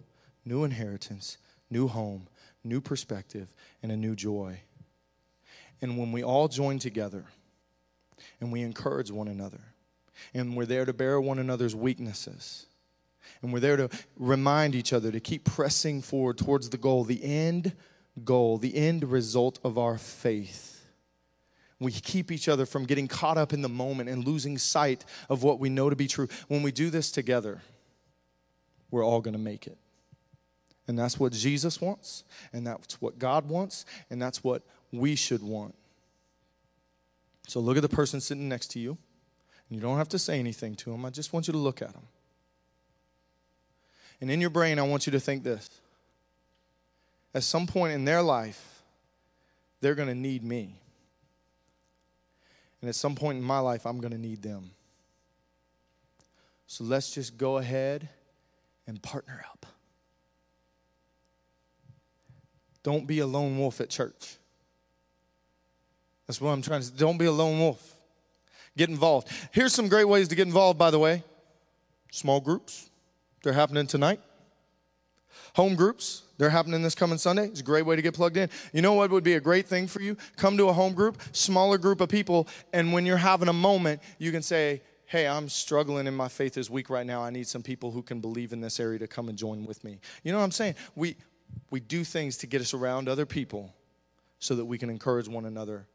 new 0.46 0.64
inheritance, 0.64 1.38
new 1.70 1.88
home, 1.88 2.28
new 2.64 2.80
perspective, 2.80 3.48
and 3.82 3.92
a 3.92 3.98
new 3.98 4.16
joy. 4.16 4.60
And 5.82 5.98
when 5.98 6.12
we 6.12 6.24
all 6.24 6.48
join 6.48 6.78
together 6.78 7.26
and 8.40 8.52
we 8.52 8.62
encourage 8.62 9.10
one 9.10 9.28
another, 9.28 9.62
and 10.34 10.56
we're 10.56 10.68
there 10.68 10.86
to 10.86 10.94
bear 10.94 11.20
one 11.20 11.40
another's 11.40 11.76
weaknesses, 11.76 12.68
and 13.42 13.52
we're 13.52 13.60
there 13.60 13.78
to 13.78 13.90
remind 14.18 14.76
each 14.76 14.94
other 14.94 15.12
to 15.12 15.20
keep 15.20 15.46
pressing 15.46 16.02
forward 16.02 16.38
towards 16.38 16.70
the 16.70 16.78
goal, 16.78 17.04
the 17.04 17.24
end 17.24 17.74
goal, 18.24 18.58
the 18.58 18.76
end 18.76 19.04
result 19.04 19.60
of 19.64 19.78
our 19.78 19.98
faith. 19.98 20.86
We 21.80 21.92
keep 21.92 22.32
each 22.32 22.48
other 22.48 22.68
from 22.68 22.86
getting 22.86 23.08
caught 23.08 23.40
up 23.40 23.54
in 23.54 23.64
the 23.64 23.70
moment 23.70 24.10
and 24.10 24.24
losing 24.24 24.60
sight 24.60 25.04
of 25.30 25.42
what 25.42 25.60
we 25.60 25.70
know 25.70 25.90
to 25.90 25.96
be 25.96 26.08
true. 26.08 26.28
When 26.48 26.62
we 26.62 26.72
do 26.72 26.92
this 26.92 27.10
together, 27.10 27.62
we're 28.92 29.06
all 29.06 29.22
going 29.22 29.34
to 29.34 29.40
make 29.40 29.66
it. 29.66 29.78
And 30.88 31.00
that's 31.00 31.20
what 31.20 31.32
Jesus 31.32 31.80
wants, 31.80 32.24
and 32.52 32.68
that's 32.68 33.02
what 33.02 33.18
God 33.18 33.48
wants, 33.48 33.86
and 34.10 34.22
that's 34.22 34.44
what 34.44 34.62
we 34.92 35.16
should 35.16 35.42
want. 35.42 35.74
So 37.48 37.60
look 37.60 37.78
at 37.78 37.82
the 37.82 37.90
person 37.90 38.20
sitting 38.20 38.50
next 38.50 38.68
to 38.72 38.80
you, 38.80 38.98
and 39.70 39.78
you 39.78 39.80
don't 39.80 39.98
have 39.98 40.10
to 40.10 40.20
say 40.20 40.38
anything 40.40 40.76
to 40.76 40.92
them. 40.92 41.06
I 41.06 41.10
just 41.10 41.34
want 41.34 41.48
you 41.48 41.54
to 41.54 41.58
look 41.58 41.82
at 41.82 41.94
them. 41.94 42.08
And 44.20 44.30
in 44.30 44.42
your 44.42 44.50
brain, 44.50 44.80
I 44.80 44.84
want 44.84 45.08
you 45.08 45.12
to 45.12 45.20
think 45.20 45.44
this. 45.44 45.70
At 47.34 47.44
some 47.44 47.66
point 47.66 47.94
in 47.94 48.06
their 48.06 48.22
life, 48.22 48.82
they're 49.80 49.96
going 49.96 50.10
to 50.10 50.16
need 50.16 50.44
me. 50.44 50.76
And 52.82 52.90
at 52.90 52.96
some 52.96 53.16
point 53.16 53.38
in 53.38 53.44
my 53.44 53.60
life, 53.60 53.86
I'm 53.86 54.00
going 54.00 54.12
to 54.12 54.18
need 54.18 54.42
them. 54.42 54.72
So 56.68 56.84
let's 56.84 57.12
just 57.12 57.38
go 57.38 57.58
ahead 57.58 58.10
and 58.88 59.02
partner 59.02 59.44
up. 59.52 59.66
Don't 62.84 63.06
be 63.06 63.20
a 63.20 63.28
lone 63.28 63.58
wolf 63.58 63.80
at 63.80 63.90
church. 63.90 64.38
That's 66.28 66.42
what 66.42 66.52
I'm 66.52 66.62
trying 66.62 66.82
to 66.82 66.88
say. 66.88 66.94
Don't 66.98 67.18
be 67.18 67.26
a 67.26 67.32
lone 67.32 67.60
wolf. 67.60 67.96
Get 68.78 68.90
involved. 68.90 69.28
Here's 69.52 69.74
some 69.74 69.88
great 69.88 70.08
ways 70.08 70.28
to 70.30 70.36
get 70.36 70.48
involved, 70.48 70.80
by 70.80 70.92
the 70.92 71.00
way 71.00 71.24
small 72.12 72.40
groups, 72.40 72.90
they're 73.42 73.54
happening 73.54 73.88
tonight. 73.88 74.20
Home 75.56 75.76
groups, 75.76 76.24
they're 76.38 76.50
happening 76.50 76.82
this 76.82 76.96
coming 76.96 77.18
Sunday. 77.18 77.48
It's 77.48 77.62
a 77.62 77.64
great 77.64 77.86
way 77.86 77.96
to 77.96 78.02
get 78.02 78.14
plugged 78.14 78.38
in. 78.38 78.50
You 78.74 78.82
know 78.82 78.94
what 78.94 79.10
would 79.12 79.24
be 79.24 79.34
a 79.34 79.40
great 79.40 79.66
thing 79.66 79.88
for 79.88 80.02
you? 80.02 80.16
Come 80.38 80.58
to 80.58 80.70
a 80.70 80.74
home 80.74 80.94
group, 80.94 81.22
smaller 81.32 81.78
group 81.78 82.00
of 82.00 82.10
people, 82.10 82.48
and 82.74 82.94
when 82.94 83.06
you're 83.06 83.18
having 83.18 83.48
a 83.48 83.54
moment, 83.54 84.02
you 84.18 84.32
can 84.32 84.42
say, 84.42 84.82
Hey, 85.12 85.28
I'm 85.28 85.50
struggling 85.50 86.08
in 86.08 86.16
my 86.16 86.30
faith 86.30 86.54
this 86.54 86.70
week 86.70 86.90
right 86.90 87.06
now. 87.06 87.22
I 87.22 87.32
need 87.32 87.46
some 87.46 87.62
people 87.62 87.92
who 87.92 88.02
can 88.02 88.22
believe 88.22 88.54
in 88.54 88.62
this 88.62 88.80
area 88.80 88.98
to 89.00 89.08
come 89.08 89.28
and 89.28 89.38
join 89.38 89.66
with 89.66 89.84
me. 89.84 90.00
You 90.24 90.32
know 90.32 90.38
what 90.38 90.46
I'm 90.46 90.52
saying? 90.52 90.76
We, 90.96 91.18
we 91.70 91.82
do 91.82 92.06
things 92.06 92.38
to 92.38 92.48
get 92.48 92.62
us 92.62 92.74
around 92.74 93.10
other 93.10 93.26
people 93.26 93.76
so 94.40 94.56
that 94.56 94.64
we 94.64 94.78
can 94.78 94.90
encourage 94.90 95.28
one 95.28 95.44
another 95.44 95.86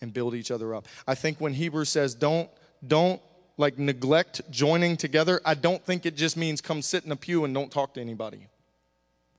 and 0.00 0.12
build 0.12 0.34
each 0.34 0.50
other 0.50 0.74
up. 0.74 0.88
I 1.06 1.14
think 1.14 1.40
when 1.40 1.52
Hebrews 1.52 1.88
says, 1.88 2.16
Don't, 2.16 2.50
don't 2.84 3.22
like 3.58 3.78
neglect 3.78 4.40
joining 4.50 4.96
together, 4.96 5.40
I 5.44 5.54
don't 5.54 5.84
think 5.84 6.04
it 6.04 6.16
just 6.16 6.36
means 6.36 6.60
come 6.60 6.82
sit 6.82 7.04
in 7.04 7.12
a 7.12 7.16
pew 7.16 7.44
and 7.44 7.54
don't 7.54 7.70
talk 7.70 7.94
to 7.94 8.00
anybody. 8.00 8.48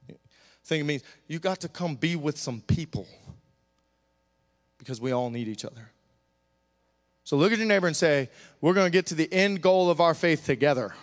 I 0.09 0.13
think 0.63 0.79
it 0.79 0.85
means 0.85 1.03
you 1.27 1.39
got 1.39 1.59
to 1.59 1.67
come 1.67 1.95
be 1.95 2.15
with 2.15 2.37
some 2.37 2.61
people 2.61 3.05
because 4.77 5.01
we 5.01 5.11
all 5.11 5.29
need 5.29 5.49
each 5.49 5.65
other. 5.65 5.91
So 7.25 7.37
look 7.37 7.51
at 7.51 7.57
your 7.57 7.67
neighbor 7.67 7.87
and 7.87 7.95
say, 7.95 8.29
We're 8.61 8.75
going 8.75 8.85
to 8.85 8.91
get 8.91 9.07
to 9.07 9.15
the 9.15 9.31
end 9.33 9.61
goal 9.61 9.89
of 9.89 9.99
our 9.99 10.13
faith 10.13 10.45
together. 10.45 10.93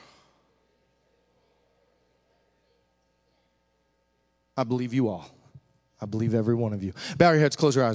I 4.56 4.64
believe 4.64 4.94
you 4.94 5.08
all. 5.08 5.28
I 6.00 6.06
believe 6.06 6.34
every 6.34 6.54
one 6.54 6.72
of 6.72 6.82
you. 6.82 6.92
Bow 7.16 7.30
your 7.30 7.40
heads, 7.40 7.56
close 7.56 7.76
your 7.76 7.84
eyes. 7.84 7.90